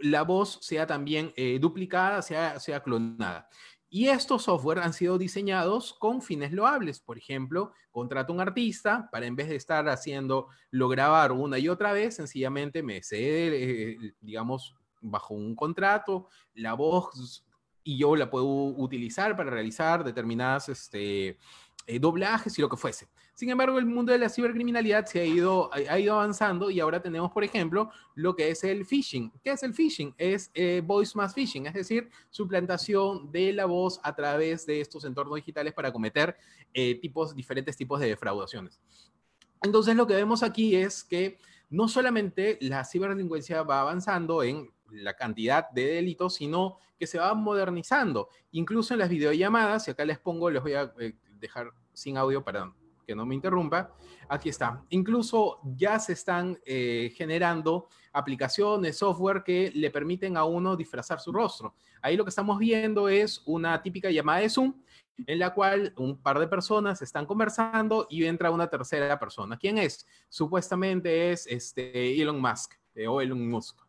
[0.00, 3.48] la voz sea también eh, duplicada, sea, sea clonada.
[3.90, 7.00] Y estos software han sido diseñados con fines loables.
[7.00, 11.68] Por ejemplo, contrato un artista para en vez de estar haciendo lo grabar una y
[11.68, 17.44] otra vez, sencillamente me cede, eh, digamos, bajo un contrato, la voz
[17.82, 21.38] y yo la puedo utilizar para realizar determinadas este,
[21.86, 23.08] eh, doblajes y lo que fuese.
[23.38, 27.00] Sin embargo, el mundo de la cibercriminalidad se ha ido, ha ido avanzando y ahora
[27.00, 29.30] tenemos, por ejemplo, lo que es el phishing.
[29.44, 30.12] ¿Qué es el phishing?
[30.18, 35.04] Es eh, voice mass phishing, es decir, suplantación de la voz a través de estos
[35.04, 36.36] entornos digitales para cometer
[36.74, 38.80] eh, tipos, diferentes tipos de defraudaciones.
[39.62, 41.38] Entonces, lo que vemos aquí es que
[41.70, 47.32] no solamente la ciberdelincuencia va avanzando en la cantidad de delitos, sino que se va
[47.34, 48.30] modernizando.
[48.50, 50.92] Incluso en las videollamadas, y acá les pongo, les voy a
[51.38, 52.74] dejar sin audio, perdón,
[53.08, 53.90] que no me interrumpa.
[54.28, 54.84] Aquí está.
[54.90, 61.32] Incluso ya se están eh, generando aplicaciones, software que le permiten a uno disfrazar su
[61.32, 61.74] rostro.
[62.02, 64.74] Ahí lo que estamos viendo es una típica llamada de Zoom
[65.26, 69.56] en la cual un par de personas están conversando y entra una tercera persona.
[69.56, 70.06] ¿Quién es?
[70.28, 73.80] Supuestamente es este Elon Musk eh, o Elon Musk.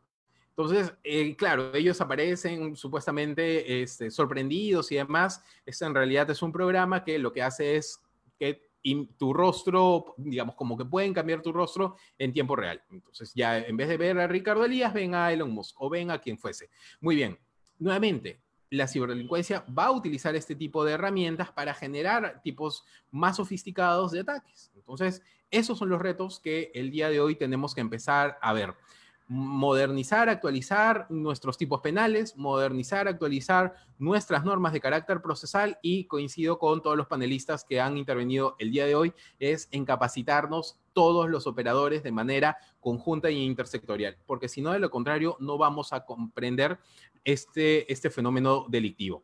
[0.52, 5.44] Entonces, eh, claro, ellos aparecen supuestamente este, sorprendidos y demás.
[5.66, 8.02] Esto en realidad es un programa que lo que hace es
[8.38, 8.69] que
[9.18, 12.82] tu rostro, digamos, como que pueden cambiar tu rostro en tiempo real.
[12.92, 16.12] Entonces, ya en vez de ver a Ricardo Elías, ven a Elon Musk o ven
[16.12, 16.70] a quien fuese.
[17.02, 17.38] Muy bien.
[17.78, 24.12] Nuevamente, la ciberdelincuencia va a utilizar este tipo de herramientas para generar tipos más sofisticados
[24.12, 24.72] de ataques.
[24.76, 28.76] Entonces, esos son los retos que el día de hoy tenemos que empezar a ver
[29.30, 36.82] modernizar, actualizar nuestros tipos penales, modernizar, actualizar nuestras normas de carácter procesal y coincido con
[36.82, 41.46] todos los panelistas que han intervenido el día de hoy, es en capacitarnos todos los
[41.46, 46.06] operadores de manera conjunta e intersectorial, porque si no, de lo contrario, no vamos a
[46.06, 46.80] comprender
[47.24, 49.24] este, este fenómeno delictivo.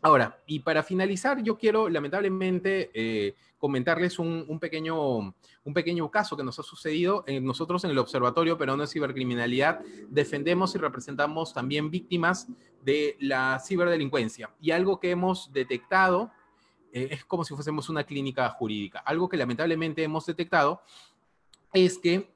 [0.00, 3.34] Ahora, y para finalizar, yo quiero lamentablemente eh,
[3.66, 7.24] comentarles un, pequeño, un pequeño caso que nos ha sucedido.
[7.42, 12.46] nosotros en el Observatorio Peruano de Cibercriminalidad defendemos y representamos también víctimas
[12.84, 14.54] de la ciberdelincuencia.
[14.60, 16.30] Y algo que hemos detectado
[16.92, 19.00] eh, es como si fuésemos una clínica jurídica.
[19.00, 20.80] Algo que lamentablemente hemos detectado
[21.72, 22.32] es que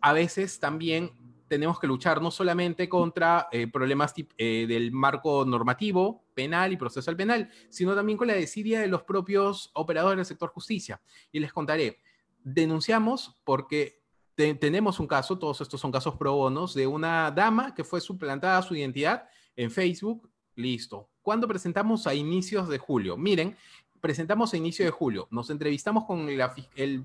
[0.00, 1.12] a veces también
[1.50, 7.16] tenemos que luchar no solamente contra eh, problemas eh, del marco normativo, penal y procesal
[7.16, 11.02] penal, sino también con la desidia de los propios operadores del sector justicia.
[11.32, 11.98] Y les contaré,
[12.44, 14.00] denunciamos porque
[14.36, 18.62] tenemos un caso, todos estos son casos pro bonos, de una dama que fue suplantada
[18.62, 21.10] su identidad en Facebook, listo.
[21.20, 23.16] ¿Cuándo presentamos a inicios de julio?
[23.16, 23.56] Miren,
[24.00, 27.04] presentamos a inicio de julio, nos entrevistamos con el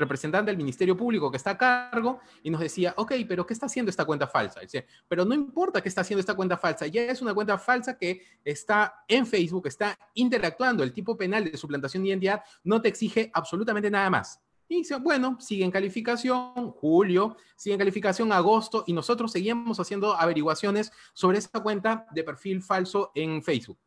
[0.00, 3.66] representante del Ministerio Público que está a cargo y nos decía, ok, pero ¿qué está
[3.66, 4.60] haciendo esta cuenta falsa?
[4.60, 7.96] Dice, pero no importa qué está haciendo esta cuenta falsa, ya es una cuenta falsa
[7.96, 12.88] que está en Facebook, está interactuando, el tipo penal de suplantación de identidad no te
[12.88, 14.40] exige absolutamente nada más.
[14.68, 20.92] Y dice, bueno, sigue calificación, julio, sigue en calificación, agosto, y nosotros seguimos haciendo averiguaciones
[21.12, 23.78] sobre esa cuenta de perfil falso en Facebook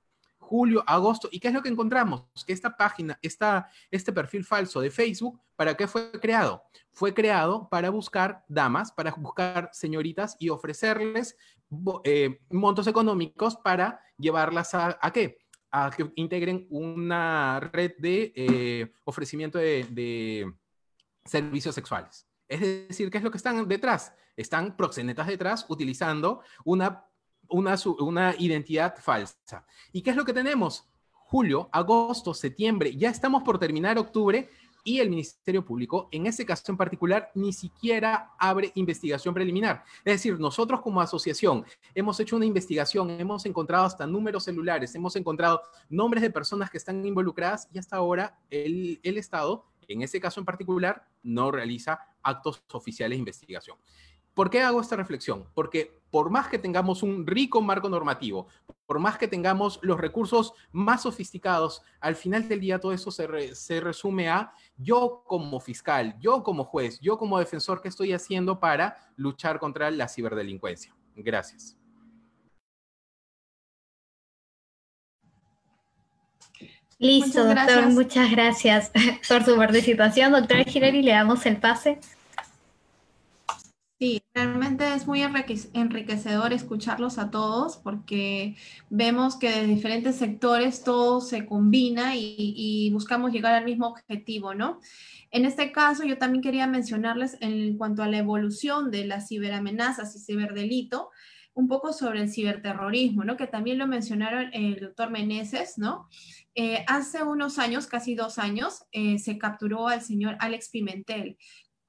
[0.44, 1.30] julio, agosto.
[1.32, 2.26] ¿Y qué es lo que encontramos?
[2.46, 6.64] Que esta página, esta, este perfil falso de Facebook, ¿para qué fue creado?
[6.92, 11.38] Fue creado para buscar damas, para buscar señoritas y ofrecerles
[12.04, 15.40] eh, montos económicos para llevarlas a, ¿a qué?
[15.72, 20.54] A que integren una red de eh, ofrecimiento de, de
[21.26, 22.28] servicios sexuales.
[22.48, 24.14] Es decir, ¿qué es lo que están detrás?
[24.36, 27.06] Están proxenetas detrás utilizando una
[27.50, 29.66] una, identidad falsa.
[29.92, 30.88] ¿Y qué es lo que tenemos?
[31.12, 34.50] Julio, agosto, septiembre, ya estamos por terminar octubre
[34.84, 39.84] y el Ministerio Público, en ese caso en particular, ni siquiera abre investigación preliminar.
[40.04, 41.66] Es decir, nosotros como asociación
[41.96, 46.78] hemos hecho una investigación, hemos encontrado hasta números celulares, hemos encontrado nombres de personas que
[46.78, 52.00] están involucradas y hasta ahora el, el Estado, en ese caso en particular, no realiza
[52.22, 53.78] actos oficiales de investigación.
[54.34, 55.46] ¿Por qué hago esta reflexión?
[55.54, 58.46] Porque por más que tengamos un rico marco normativo,
[58.86, 63.82] por más que tengamos los recursos más sofisticados, al final del día todo eso se,
[63.82, 68.96] resume a yo como fiscal, yo como juez, yo como defensor, ¿qué estoy haciendo para
[69.16, 70.96] luchar contra la ciberdelincuencia?
[71.16, 71.80] Gracias.
[77.00, 78.92] Listo, doctor, muchas gracias
[79.28, 80.32] por su participación.
[80.32, 82.00] Doctora Hilary, le damos el pase.
[84.04, 88.58] Sí, realmente es muy enriquecedor escucharlos a todos porque
[88.90, 94.82] vemos que de diferentes sectores todo se combina y, buscamos llegar al mismo objetivo, ¿no?
[95.32, 100.14] En este caso, yo también quería mencionarles en cuanto a la evolución de las ciberamenazas
[100.18, 101.10] y ciberdelito,
[101.54, 103.38] un poco sobre el ciberterrorismo, ¿no?
[103.38, 106.10] Que también lo mencionaron el doctor Meneses, ¿no?
[106.56, 111.38] Eh, hace unos años, casi dos años, eh, se capturó al señor Alex Pimentel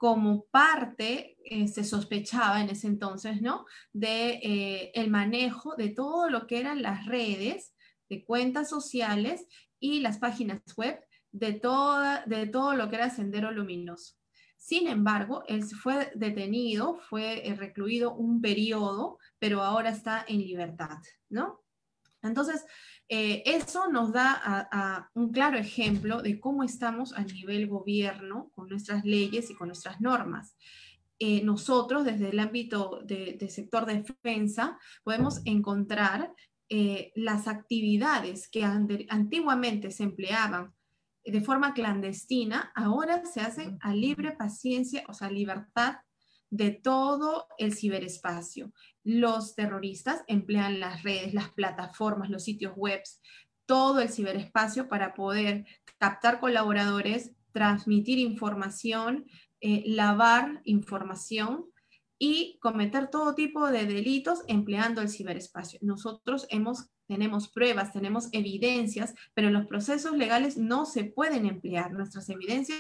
[0.05, 3.65] como parte, eh, se sospechaba en ese entonces, ¿no?
[3.95, 7.75] De el manejo de todo lo que eran las redes,
[8.11, 9.47] de cuentas sociales
[9.81, 11.01] y las páginas web
[11.33, 14.17] de, toda, de todo lo que era Sendero Luminoso.
[14.59, 20.99] Sin embargo, él fue detenido, fue recluido un periodo, pero ahora está en libertad,
[21.31, 21.65] ¿no?
[22.21, 22.63] Entonces,
[23.09, 29.05] eh, eso nos da un claro ejemplo de cómo estamos a nivel gobierno con nuestras
[29.05, 30.57] leyes y con nuestras normas.
[31.19, 36.33] Eh, nosotros, desde el ámbito del de sector defensa, podemos encontrar
[36.69, 40.75] eh, las actividades que antiguamente se empleaban
[41.25, 45.97] de forma clandestina, ahora se hacen a libre paciencia, o sea, libertad
[46.55, 48.73] de todo el ciberespacio.
[49.03, 53.03] Los terroristas emplean las redes, las plataformas, los sitios web,
[53.67, 55.67] todo el ciberespacio para poder
[55.99, 59.27] captar colaboradores, transmitir información,
[59.61, 61.67] eh, lavar información
[62.21, 65.81] y cometer todo tipo de delitos empleando el ciberespacio.
[65.83, 71.93] Nosotros hemos tenemos pruebas, tenemos evidencias, pero los procesos legales no se pueden emplear.
[71.93, 72.79] Nuestras evidencias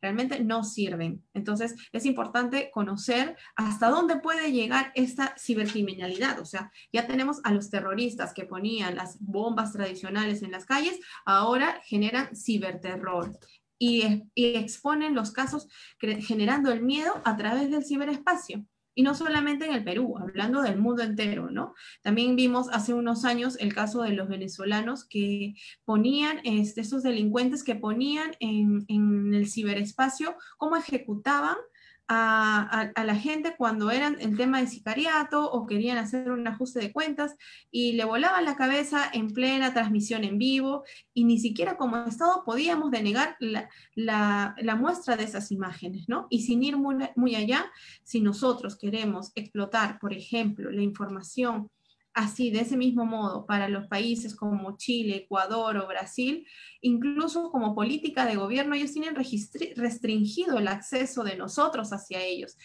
[0.00, 1.24] realmente no sirven.
[1.34, 6.40] Entonces, es importante conocer hasta dónde puede llegar esta cibercriminalidad.
[6.40, 10.98] O sea, ya tenemos a los terroristas que ponían las bombas tradicionales en las calles,
[11.24, 13.38] ahora generan ciberterror.
[13.82, 15.66] Y, y exponen los casos
[15.98, 18.66] generando el miedo a través del ciberespacio.
[18.94, 21.74] Y no solamente en el Perú, hablando del mundo entero, ¿no?
[22.02, 27.62] También vimos hace unos años el caso de los venezolanos que ponían, este, esos delincuentes
[27.62, 31.56] que ponían en, en el ciberespacio cómo ejecutaban
[32.12, 36.92] a, la gente cuando eran el tema de sicariato o querían hacer un ajuste de
[36.92, 37.36] cuentas
[37.70, 40.82] y le volaban la cabeza en plena transmisión en vivo
[41.14, 46.26] y ni siquiera como Estado podíamos denegar la, muestra de esas imágenes, ¿no?
[46.30, 47.70] Y sin ir muy allá,
[48.02, 51.70] si nosotros queremos explotar, por ejemplo, la información
[52.14, 56.46] así, de ese mismo modo, para los países como Chile, Ecuador o Brasil,
[56.80, 62.56] incluso como política de gobierno, ellos tienen restringido el acceso de nosotros hacia ellos.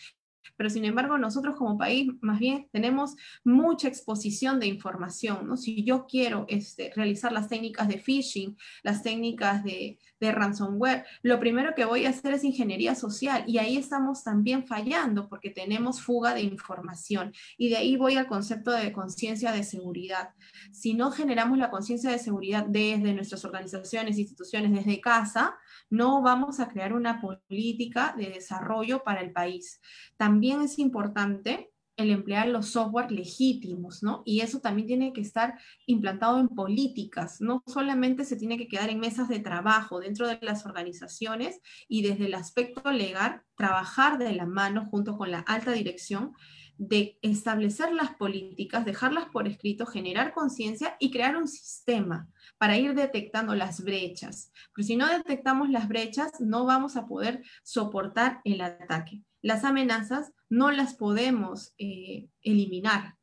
[0.55, 5.57] Pero sin embargo, nosotros como país más bien tenemos mucha exposición de información, ¿no?
[5.57, 11.39] Si yo quiero este, realizar las técnicas de phishing, las técnicas de, de ransomware, lo
[11.39, 16.01] primero que voy a hacer es ingeniería social y ahí estamos también fallando porque tenemos
[16.01, 20.29] fuga de información y de ahí voy al concepto de conciencia de seguridad.
[20.71, 25.57] Si no generamos la conciencia de seguridad desde nuestras organizaciones, instituciones, desde casa,
[25.89, 29.81] no vamos a crear una política de desarrollo para el país.
[30.17, 34.21] También es importante el emplear los software legítimos, ¿no?
[34.25, 38.89] Y eso también tiene que estar implantado en políticas, no solamente se tiene que quedar
[38.89, 44.33] en mesas de trabajo dentro de las organizaciones y desde el aspecto legal, trabajar de
[44.33, 46.33] la mano junto con la alta dirección
[46.77, 52.27] de establecer las políticas, dejarlas por escrito, generar conciencia y crear un sistema
[52.57, 54.51] para ir detectando las brechas.
[54.73, 59.21] Porque si no detectamos las brechas, no vamos a poder soportar el ataque.
[59.45, 63.15] Las amenazas no las podemos eh, eliminar,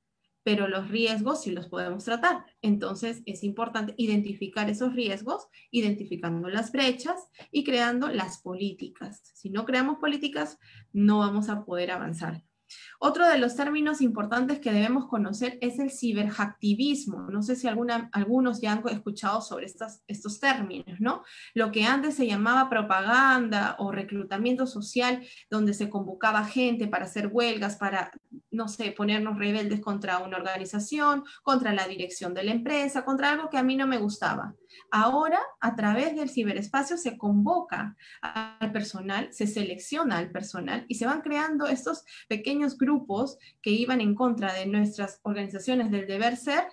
[0.44, 2.46] pero los riesgos sí los podemos tratar.
[2.60, 9.20] Entonces es importante identificar esos riesgos, identificando las brechas y creando las políticas.
[9.34, 10.60] Si no creamos políticas,
[10.92, 12.44] no vamos a poder avanzar.
[12.98, 17.30] Otro de los términos importantes que debemos conocer es el ciberhacktivismo.
[17.30, 19.66] No sé si alguna, algunos ya han escuchado sobre
[20.06, 21.22] estos términos, ¿no?
[21.54, 27.28] Lo que antes se llamaba propaganda o reclutamiento social, donde se convocaba gente para hacer
[27.32, 28.10] huelgas, para,
[28.50, 33.48] no sé, ponernos rebeldes contra una organización, contra la dirección de la empresa, contra algo
[33.48, 34.54] que a mí no me gustaba.
[34.90, 41.06] Ahora, a través del ciberespacio se convoca al personal, se selecciona al personal y se
[41.06, 46.64] van creando estos pequeños grupos que iban en contra de nuestras organizaciones del deber ser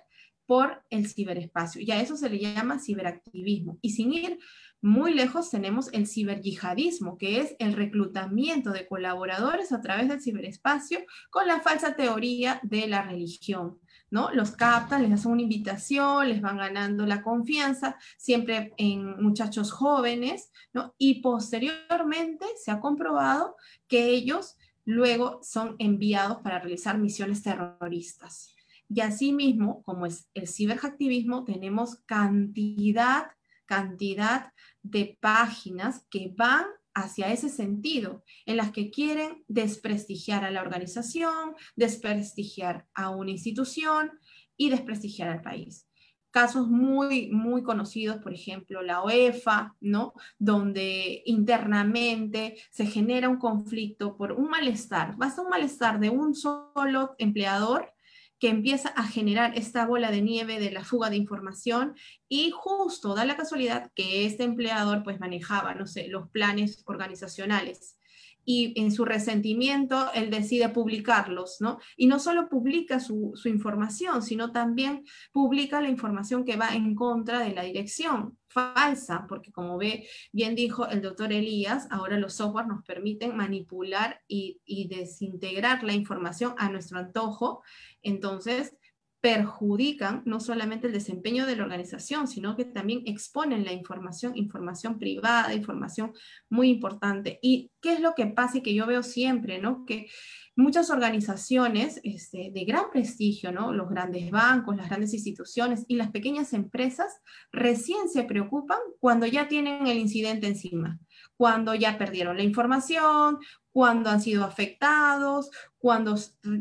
[0.50, 1.80] por el ciberespacio.
[1.80, 3.78] Y a eso se le llama ciberactivismo.
[3.82, 4.40] Y sin ir
[4.80, 10.98] muy lejos tenemos el ciberyihadismo, que es el reclutamiento de colaboradores a través del ciberespacio
[11.30, 13.78] con la falsa teoría de la religión
[14.10, 14.32] ¿no?
[14.32, 20.50] Los captan, les hacen una invitación, les van ganando la confianza, siempre en muchachos jóvenes,
[20.72, 20.96] ¿no?
[20.98, 23.54] Y posteriormente se ha comprobado
[23.86, 28.56] que ellos luego son enviados para realizar misiones terroristas.
[28.92, 33.26] Y asimismo, como es el ciberactivismo, tenemos cantidad,
[33.64, 40.60] cantidad de páginas que van hacia ese sentido, en las que quieren desprestigiar a la
[40.60, 44.10] organización, desprestigiar a una institución
[44.56, 45.86] y desprestigiar al país.
[46.32, 50.14] Casos muy, muy conocidos, por ejemplo, la OEFA, ¿no?
[50.38, 57.14] Donde internamente se genera un conflicto por un malestar, basta un malestar de un solo
[57.18, 57.92] empleador
[58.40, 61.94] que empieza a generar esta bola de nieve de la fuga de información
[62.28, 67.98] y justo da la casualidad que este empleador pues manejaba, no sé, los planes organizacionales
[68.44, 71.78] y en su resentimiento él decide publicarlos, ¿no?
[71.96, 76.94] Y no solo publica su, su, información, sino también publica la información que va en
[76.94, 82.34] contra de la dirección, falsa, porque como ve, bien dijo el doctor Elías, ahora los
[82.34, 87.62] software nos permiten manipular y, y desintegrar la información a nuestro antojo
[88.02, 88.76] entonces,
[89.20, 94.98] perjudican no solamente el desempeño de la organización, sino que también exponen la información, información
[94.98, 96.14] privada, información
[96.48, 97.38] muy importante.
[97.42, 99.84] ¿Y qué es lo que pasa y que yo veo siempre, ¿no?
[99.84, 100.08] Que
[100.56, 103.72] muchas organizaciones este, de gran prestigio, ¿no?
[103.72, 107.20] Los grandes bancos, las grandes instituciones y las pequeñas empresas
[107.52, 110.98] recién se preocupan cuando ya tienen el incidente encima
[111.40, 113.38] cuando ya perdieron la información,
[113.72, 116.16] cuando han sido afectados, cuando,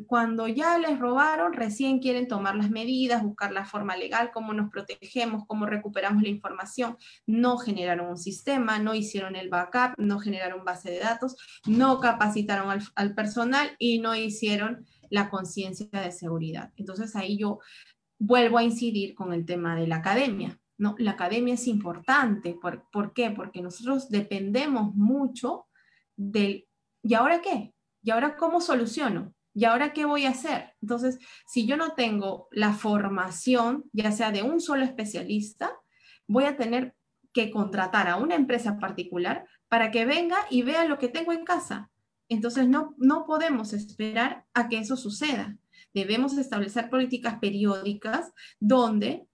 [0.08, 4.70] cuando ya les robaron, recién quieren tomar las medidas, buscar la forma legal, cómo nos
[4.70, 6.98] protegemos, cómo recuperamos la información.
[7.26, 11.36] No generaron un sistema, no hicieron el backup, no generaron base de datos,
[11.66, 16.72] no capacitaron al, al personal y no hicieron la conciencia de seguridad.
[16.76, 17.60] Entonces ahí yo
[18.20, 20.60] vuelvo a incidir con el tema de la academia.
[20.78, 20.96] ¿no?
[20.98, 22.54] La academia es importante.
[22.54, 23.32] ¿Por, ¿Por, qué?
[23.32, 25.66] Porque nosotros dependemos mucho
[26.16, 26.69] del,
[27.04, 27.74] ¿y ahora qué?
[28.02, 29.34] ¿Y ahora cómo soluciono?
[29.54, 30.74] ¿Y ahora qué voy a hacer?
[30.82, 35.72] Entonces, si yo no tengo la formación, ya sea de un solo especialista,
[36.28, 36.96] voy a tener
[37.34, 41.46] que contratar a una empresa particular para que venga y vea lo que tengo en
[41.46, 41.90] casa.
[42.30, 45.58] Entonces, no, no podemos esperar a que eso suceda.
[45.94, 49.28] Debemos establecer políticas periódicas donde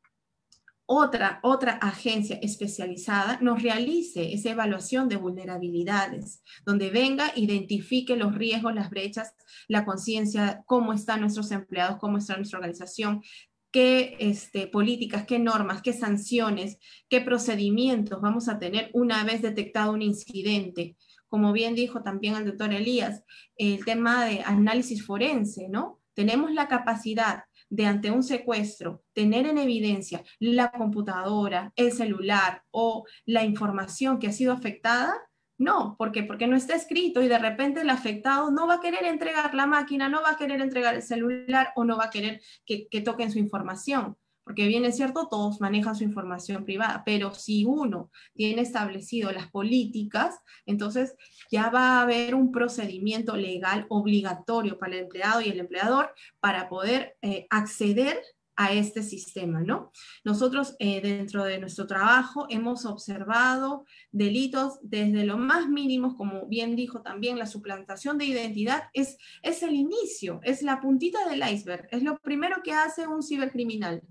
[0.88, 8.76] otra, otra agencia especializada nos realice esa evaluación de vulnerabilidades, donde venga, identifique los riesgos,
[8.76, 9.34] las brechas,
[9.68, 13.24] la conciencia, cómo están nuestros empleados, cómo está nuestra organización,
[13.72, 16.78] qué este, políticas, qué normas, qué sanciones,
[17.10, 20.96] qué procedimientos vamos a tener una vez detectado un incidente.
[21.28, 23.24] Como bien dijo también el doctor Elías,
[23.58, 26.00] el tema de análisis forense, ¿no?
[26.14, 33.06] Tenemos la capacidad de ante un secuestro tener en evidencia la computadora, el celular o
[33.26, 35.16] la información que ha sido afectada?
[35.58, 35.96] No.
[35.98, 39.66] Porque no está escrito y de repente el afectado no va a querer entregar la
[39.66, 43.02] máquina, no va a querer entregar el celular o no va a querer que, que
[43.02, 48.12] toquen su información porque bien es cierto, todos manejan su información privada, pero si uno
[48.36, 51.16] tiene establecido las políticas, entonces
[51.52, 56.70] ya va a haber un procedimiento legal obligatorio para el empleado y el empleador para
[56.70, 58.22] poder eh, acceder
[58.56, 59.92] a este sistema, ¿no?
[60.24, 66.76] Nosotros eh, dentro de nuestro trabajo hemos observado delitos desde lo más mínimos, como bien
[66.76, 71.88] dijo también, la suplantación de identidad es, es el inicio, es la puntita del iceberg,
[71.92, 74.04] es lo primero que hace un cibercriminal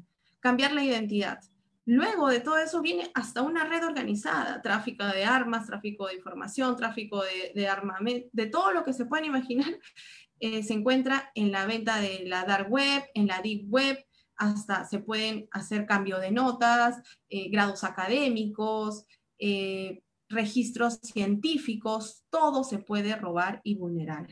[0.45, 1.40] cambiar la identidad.
[1.86, 6.76] Luego de todo eso viene hasta una red organizada, tráfico de armas, tráfico de información,
[6.76, 7.22] tráfico
[7.55, 9.78] de, armamento, de todo lo que se puedan imaginar,
[10.40, 14.05] eh, se encuentra en la venta de la dark web, en la deep web,
[14.36, 19.07] hasta se pueden hacer cambio de notas, eh, grados académicos,
[19.38, 24.26] eh, registros científicos, todo se puede robar y vulnerar.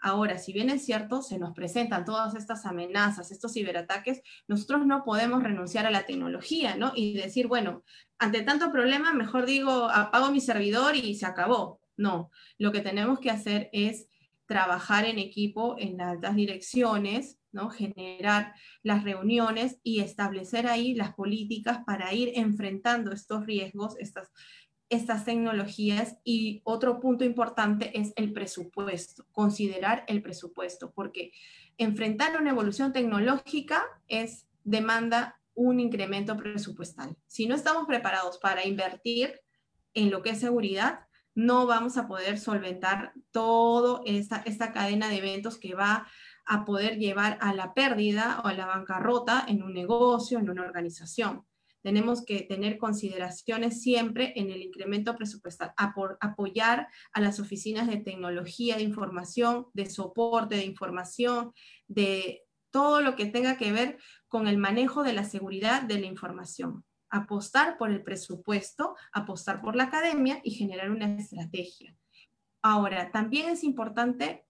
[0.00, 5.04] Ahora, si bien es cierto, se nos presentan todas estas amenazas, estos ciberataques, nosotros no
[5.04, 6.92] podemos renunciar a la tecnología, ¿no?
[6.94, 7.82] Y decir, bueno,
[8.18, 11.80] ante tanto problema, mejor digo, apago mi servidor y se acabó.
[11.96, 14.08] No, lo que tenemos que hacer es
[14.46, 17.70] trabajar en equipo en las altas direcciones, ¿no?
[17.70, 24.28] generar las reuniones y establecer ahí las políticas para ir enfrentando estos riesgos, estas,
[24.88, 31.32] estas tecnologías y otro punto importante es el presupuesto, considerar el presupuesto, porque
[31.78, 37.16] enfrentar una evolución tecnológica es demanda un incremento presupuestal.
[37.26, 39.40] Si no estamos preparados para invertir
[39.94, 41.00] en lo que es seguridad,
[41.34, 46.06] no vamos a poder solventar toda esta, esta cadena de eventos que va
[46.46, 50.62] a poder llevar a la pérdida o a la bancarrota en un negocio, en una
[50.62, 51.44] organización.
[51.86, 58.74] Tenemos que tener consideraciones siempre en el incremento presupuestal, apoyar a las oficinas de tecnología
[58.74, 61.52] de información, de soporte de información,
[61.86, 62.42] de
[62.72, 66.84] todo lo que tenga que ver con el manejo de la seguridad de la información.
[67.08, 71.94] Apostar por el presupuesto, apostar por la academia y generar una estrategia.
[72.62, 74.44] Ahora, también es importante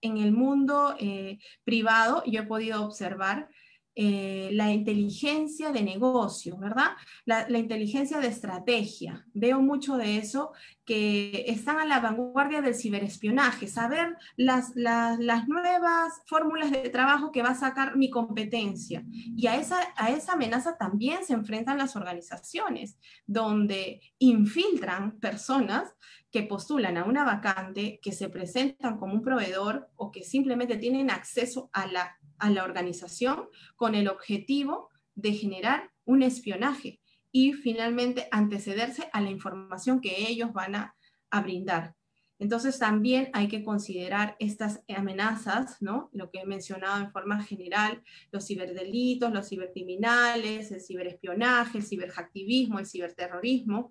[0.00, 3.50] en el mundo eh, privado, yo he podido observar
[3.94, 6.90] eh, la inteligencia de negocio, ¿verdad?
[7.24, 9.26] La, inteligencia de estrategia.
[9.34, 10.52] Veo mucho de eso
[10.84, 17.42] que están a la vanguardia del ciberespionaje, saber las, las, nuevas fórmulas de trabajo que
[17.42, 19.02] va a sacar mi competencia.
[19.08, 25.92] Y a esa, a esa amenaza también se enfrentan las organizaciones, donde infiltran personas
[26.30, 31.10] que postulan a una vacante, que se presentan como un proveedor o que simplemente tienen
[31.10, 37.00] acceso a la a la organización con el objetivo de generar un espionaje
[37.32, 40.94] y finalmente antecederse a la información que ellos van a,
[41.42, 41.94] brindar.
[42.38, 46.08] Entonces también hay que considerar estas amenazas, ¿no?
[46.12, 48.02] Lo que he mencionado en forma general,
[48.32, 53.90] los ciberdelitos, los cibercriminales, el ciberespionaje, el ciberhacktivismo, el ciberterrorismo.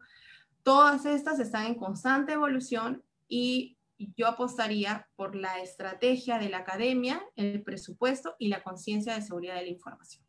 [0.64, 3.77] Todas estas están en constante evolución y
[4.16, 9.56] yo apostaría por la estrategia de la academia, el presupuesto y la conciencia de seguridad
[9.56, 10.28] de la información.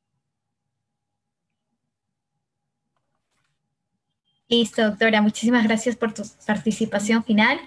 [4.50, 5.20] Listo, doctora.
[5.20, 7.60] Muchísimas gracias por tu participación final.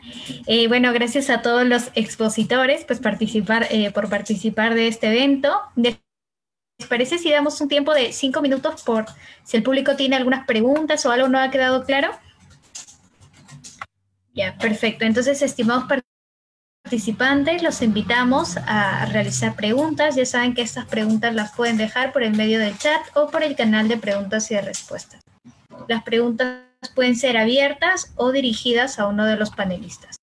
[0.47, 5.61] Eh, bueno, gracias a todos los expositores pues, participar, eh, por participar de este evento.
[5.75, 5.99] ¿Les
[6.89, 9.05] parece si damos un tiempo de cinco minutos por
[9.43, 12.09] si el público tiene algunas preguntas o algo no ha quedado claro?
[14.33, 15.05] Ya, perfecto.
[15.05, 15.85] Entonces, estimados
[16.83, 20.15] participantes, los invitamos a realizar preguntas.
[20.15, 23.43] Ya saben que estas preguntas las pueden dejar por el medio del chat o por
[23.43, 25.21] el canal de preguntas y de respuestas.
[25.87, 26.63] Las preguntas
[26.95, 30.20] pueden ser abiertas o dirigidas a uno de los panelistas.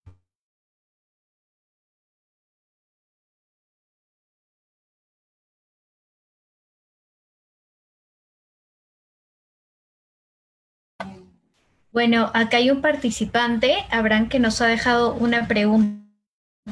[11.91, 15.97] Bueno, acá hay un participante, Abraham, que nos ha dejado una pregunta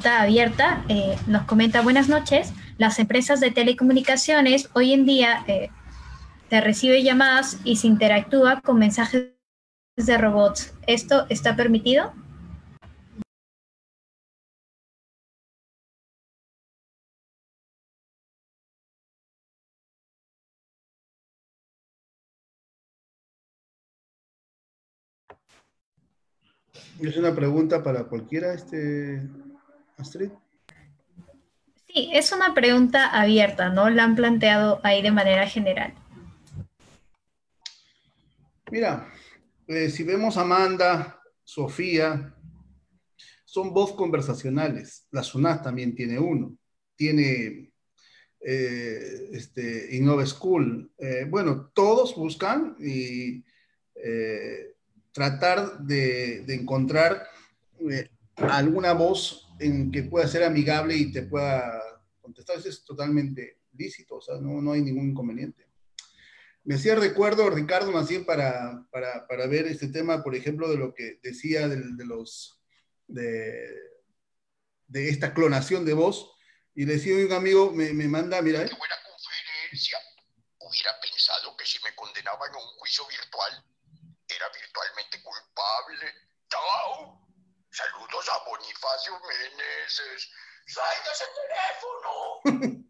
[0.05, 0.83] abierta.
[0.89, 5.69] Eh, nos comenta, buenas noches, las empresas de telecomunicaciones hoy en día eh,
[6.49, 9.31] te recibe llamadas y se interactúa con mensajes
[9.95, 10.73] de robots.
[10.85, 12.13] ¿Esto está permitido?
[26.99, 29.21] ¿Es una pregunta para cualquiera, este,
[29.97, 30.31] Astrid?
[31.87, 33.89] Sí, es una pregunta abierta, ¿no?
[33.89, 35.93] La han planteado ahí de manera general.
[38.71, 39.13] Mira,
[39.67, 42.35] eh, si vemos a Amanda, Sofía,
[43.45, 45.07] son voz conversacionales.
[45.11, 46.57] La SUNAT también tiene uno.
[46.95, 47.71] Tiene
[48.41, 50.91] eh, este, Innova School.
[50.97, 53.43] Eh, bueno, todos buscan y
[55.17, 57.27] tratar de, encontrar
[57.89, 61.81] eh, alguna voz en que pueda ser amigable y te pueda
[62.21, 62.59] contestar.
[62.59, 65.67] Eso es totalmente lícito, o sea, no, no hay ningún inconveniente.
[66.63, 70.77] Me hacía recuerdo, Ricardo, más bien para, para, para, ver este tema, por ejemplo, de
[70.77, 72.61] lo que decía de, de los,
[73.07, 73.73] de,
[74.85, 76.31] de, esta clonación de voz,
[76.75, 78.59] y decía un amigo, me, me manda, mira...
[78.59, 79.97] Qué buena conferencia.
[80.59, 83.63] Hubiera pensado que si me condenaban a un juicio virtual,
[84.37, 86.05] era virtualmente culpable.
[86.49, 87.27] ¡Chao!
[87.69, 90.31] Saludos a Bonifacio Meneses.
[91.11, 91.25] ese
[92.43, 92.87] teléfono!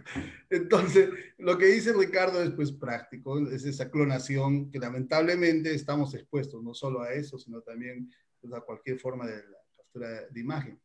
[0.50, 6.62] Entonces, lo que dice Ricardo es pues práctico, es esa clonación que lamentablemente estamos expuestos
[6.62, 8.10] no solo a eso, sino también
[8.40, 10.80] pues, a cualquier forma de la captura de imagen.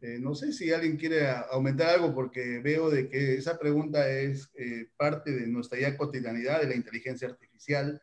[0.00, 4.50] Eh, no sé si alguien quiere aumentar algo porque veo de que esa pregunta es
[4.54, 8.00] eh, parte de nuestra ya cotidianidad de la inteligencia artificial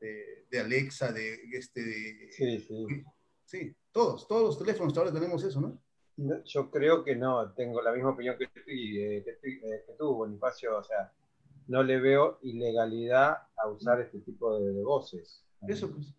[0.00, 2.32] de, Alexa, de este...
[2.32, 3.04] sí, sí.
[3.50, 5.82] Sí, todos, todos los teléfonos ahora tenemos eso, ¿no?
[6.44, 10.84] Yo creo que no, tengo la misma opinión que, eh, eh, que, tú, Bonifacio, o
[10.84, 11.12] sea,
[11.66, 15.44] no le veo ilegalidad a usar este tipo de, voces.
[15.66, 16.14] Eso, pues.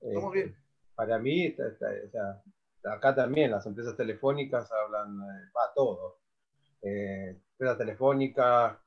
[0.00, 0.48] Estamos bien.
[0.48, 0.56] Eh,
[0.94, 1.54] para mí,
[2.84, 5.18] acá también las empresas telefónicas hablan
[5.52, 6.20] para todo.
[6.80, 8.78] empresas telefónicas,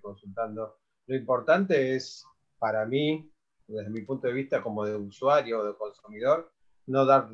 [0.00, 0.78] consultando.
[1.06, 2.24] Lo importante es
[2.58, 3.30] para mí,
[3.66, 6.52] desde mi punto de vista como de usuario o de consumidor,
[6.86, 7.28] no dar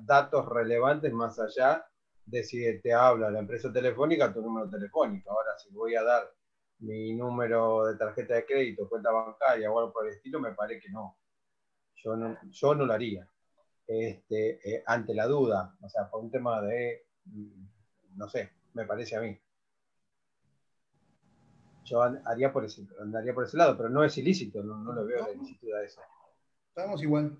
[0.00, 1.86] datos relevantes más allá
[2.26, 5.30] de si te habla la empresa telefónica, tu número telefónico.
[5.30, 6.30] Ahora, si voy a dar
[6.80, 10.80] mi número de tarjeta de crédito, cuenta bancaria o algo por el estilo, me parece
[10.80, 11.18] que no.
[11.96, 13.28] Yo no, yo no lo haría.
[13.86, 18.84] Este, eh, ante la duda, o sea, por un tema de, mm, no sé, me
[18.86, 19.38] parece a mí.
[21.90, 25.04] Yo haría por ese, andaría por ese lado, pero no es ilícito, no, no lo
[25.04, 26.00] veo la ilícito de eso.
[26.68, 27.36] Estamos igual.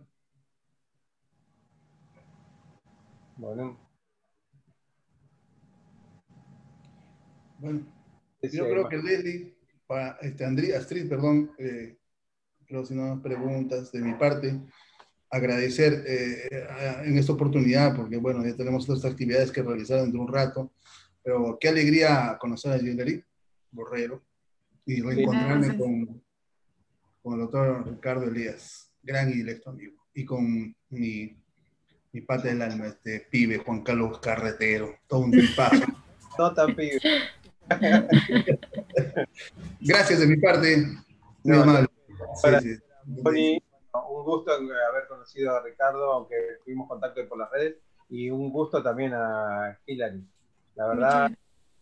[3.37, 3.79] Bueno.
[7.61, 7.87] Bueno,
[8.43, 9.55] yo creo que Leslie,
[9.87, 11.97] para este, Andrea, Astrid, perdón, eh,
[12.67, 14.61] creo si no preguntas de mi parte,
[15.31, 16.49] agradecer eh,
[17.05, 20.73] en esta oportunidad, porque bueno, ya tenemos otras actividades que realizar dentro de un rato,
[21.23, 23.25] pero qué alegría conocer a Gildery
[23.71, 24.30] Borrero
[24.95, 26.23] y reencontrarme con,
[27.23, 31.37] con el doctor Ricardo Elías, gran y electo amigo, y con mi,
[32.13, 35.85] mi pata del alma, este pibe, Juan Carlos Carretero, todo un tipazo.
[36.39, 36.99] no tan pibe.
[39.81, 40.87] Gracias de mi parte.
[41.45, 41.89] Muy amable.
[42.63, 42.75] Sí,
[43.31, 43.63] sí
[43.93, 47.77] un gusto haber conocido a Ricardo, aunque tuvimos contacto por las redes,
[48.09, 50.25] y un gusto también a Hilary.
[50.75, 51.31] La verdad,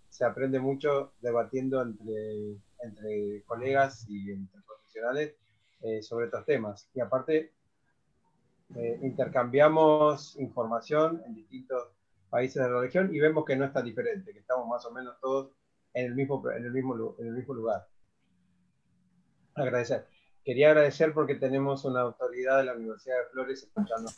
[0.09, 5.35] se aprende mucho debatiendo entre, entre colegas y entre profesionales
[5.83, 6.89] eh, sobre estos temas.
[6.95, 7.53] Y aparte,
[8.77, 11.89] eh, intercambiamos información en distintos
[12.31, 14.93] países de la región y vemos que no es tan diferente, que estamos más o
[14.93, 15.53] menos todos
[15.95, 17.87] en el mismo, en el mismo, en el mismo lugar.
[19.55, 20.07] Agradecer
[20.49, 24.11] quería agradecer porque tenemos una autoridad de la Universidad de Flores escuchando.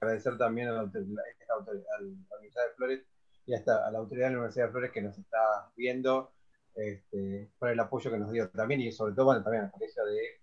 [0.00, 3.04] Agradecer también a la, autoridad, de Flores
[3.44, 6.32] y hasta a la autoridad de la Universidad de Flores que nos está viendo
[6.78, 10.04] este, por el apoyo que nos dio también y sobre todo bueno, también al Colegio
[10.04, 10.40] de,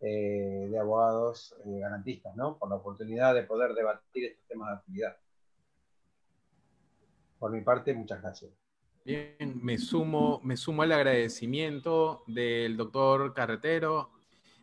[0.00, 2.56] eh, de Abogados eh, Garantistas, ¿no?
[2.58, 5.16] por la oportunidad de poder debatir estos temas de actividad.
[7.38, 8.52] Por mi parte, muchas gracias.
[9.04, 14.10] Bien, me sumo, me sumo al agradecimiento del doctor Carretero,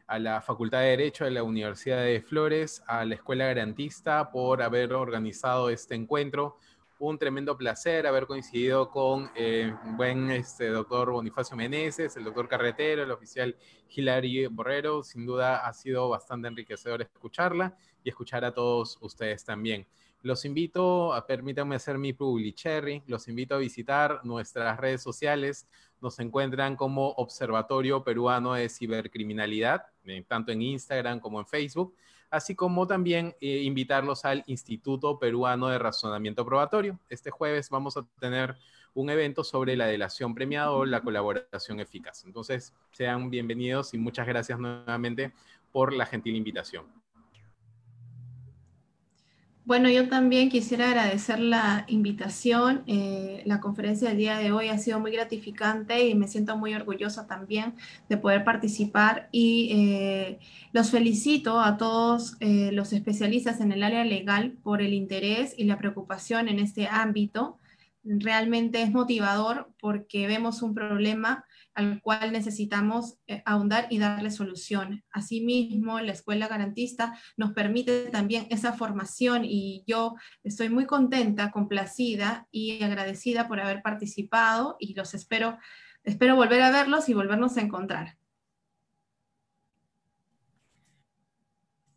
[0.07, 4.61] a la Facultad de Derecho de la Universidad de Flores, a la Escuela Garantista por
[4.61, 6.57] haber organizado este encuentro.
[7.03, 13.01] Un tremendo placer haber coincidido con eh, buen este, doctor Bonifacio Meneses, el doctor Carretero,
[13.01, 13.57] el oficial
[13.89, 15.01] Hilary Borrero.
[15.01, 19.87] Sin duda ha sido bastante enriquecedor escucharla y escuchar a todos ustedes también.
[20.21, 22.15] Los invito, a, permítanme hacer mi
[22.53, 25.67] cherry, los invito a visitar nuestras redes sociales.
[26.01, 31.95] Nos encuentran como Observatorio Peruano de Cibercriminalidad, eh, tanto en Instagram como en Facebook,
[32.31, 36.99] así como también eh, invitarlos al Instituto Peruano de Razonamiento Probatorio.
[37.09, 38.55] Este jueves vamos a tener
[38.93, 42.25] un evento sobre la delación premiada o la colaboración eficaz.
[42.25, 45.33] Entonces, sean bienvenidos y muchas gracias nuevamente
[45.71, 47.00] por la gentil invitación.
[49.63, 52.83] Bueno, yo también quisiera agradecer la invitación.
[52.87, 56.73] Eh, la conferencia del día de hoy ha sido muy gratificante y me siento muy
[56.73, 57.75] orgullosa también
[58.09, 60.39] de poder participar y eh,
[60.73, 65.65] los felicito a todos eh, los especialistas en el área legal por el interés y
[65.65, 67.59] la preocupación en este ámbito.
[68.03, 75.03] Realmente es motivador porque vemos un problema al cual necesitamos eh, ahondar y darle solución.
[75.11, 82.47] Asimismo, la escuela garantista nos permite también esa formación y yo estoy muy contenta, complacida
[82.51, 85.57] y agradecida por haber participado y los espero,
[86.03, 88.17] espero volver a verlos y volvernos a encontrar.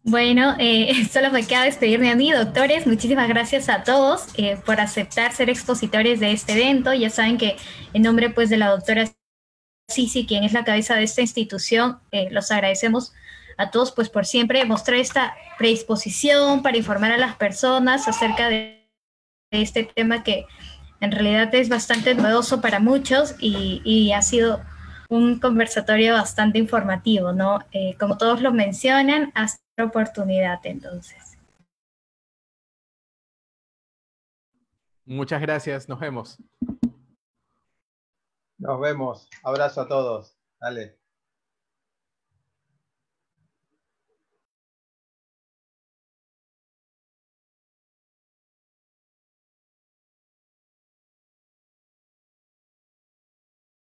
[0.06, 2.86] Bueno, eh, solo me queda despedirme a mí, doctores.
[2.86, 6.92] Muchísimas gracias a todos eh, por aceptar ser expositores de este evento.
[6.92, 7.56] Ya saben que
[7.94, 9.06] en nombre pues de la doctora
[9.88, 13.12] Sisi, quien es la cabeza de esta institución, eh, los agradecemos
[13.58, 18.82] a todos pues por siempre mostrar esta predisposición para informar a las personas acerca de,
[19.50, 20.46] este tema que
[21.00, 24.60] en realidad es bastante novedoso para muchos y, ha sido
[25.08, 27.60] un conversatorio bastante informativo, ¿no?
[27.70, 31.38] Eh, como todos lo mencionan, hasta la oportunidad entonces.
[35.04, 36.38] Muchas gracias, nos vemos.
[38.64, 39.28] Nos vemos.
[39.42, 40.38] Abrazo a todos.
[40.58, 41.03] Dale.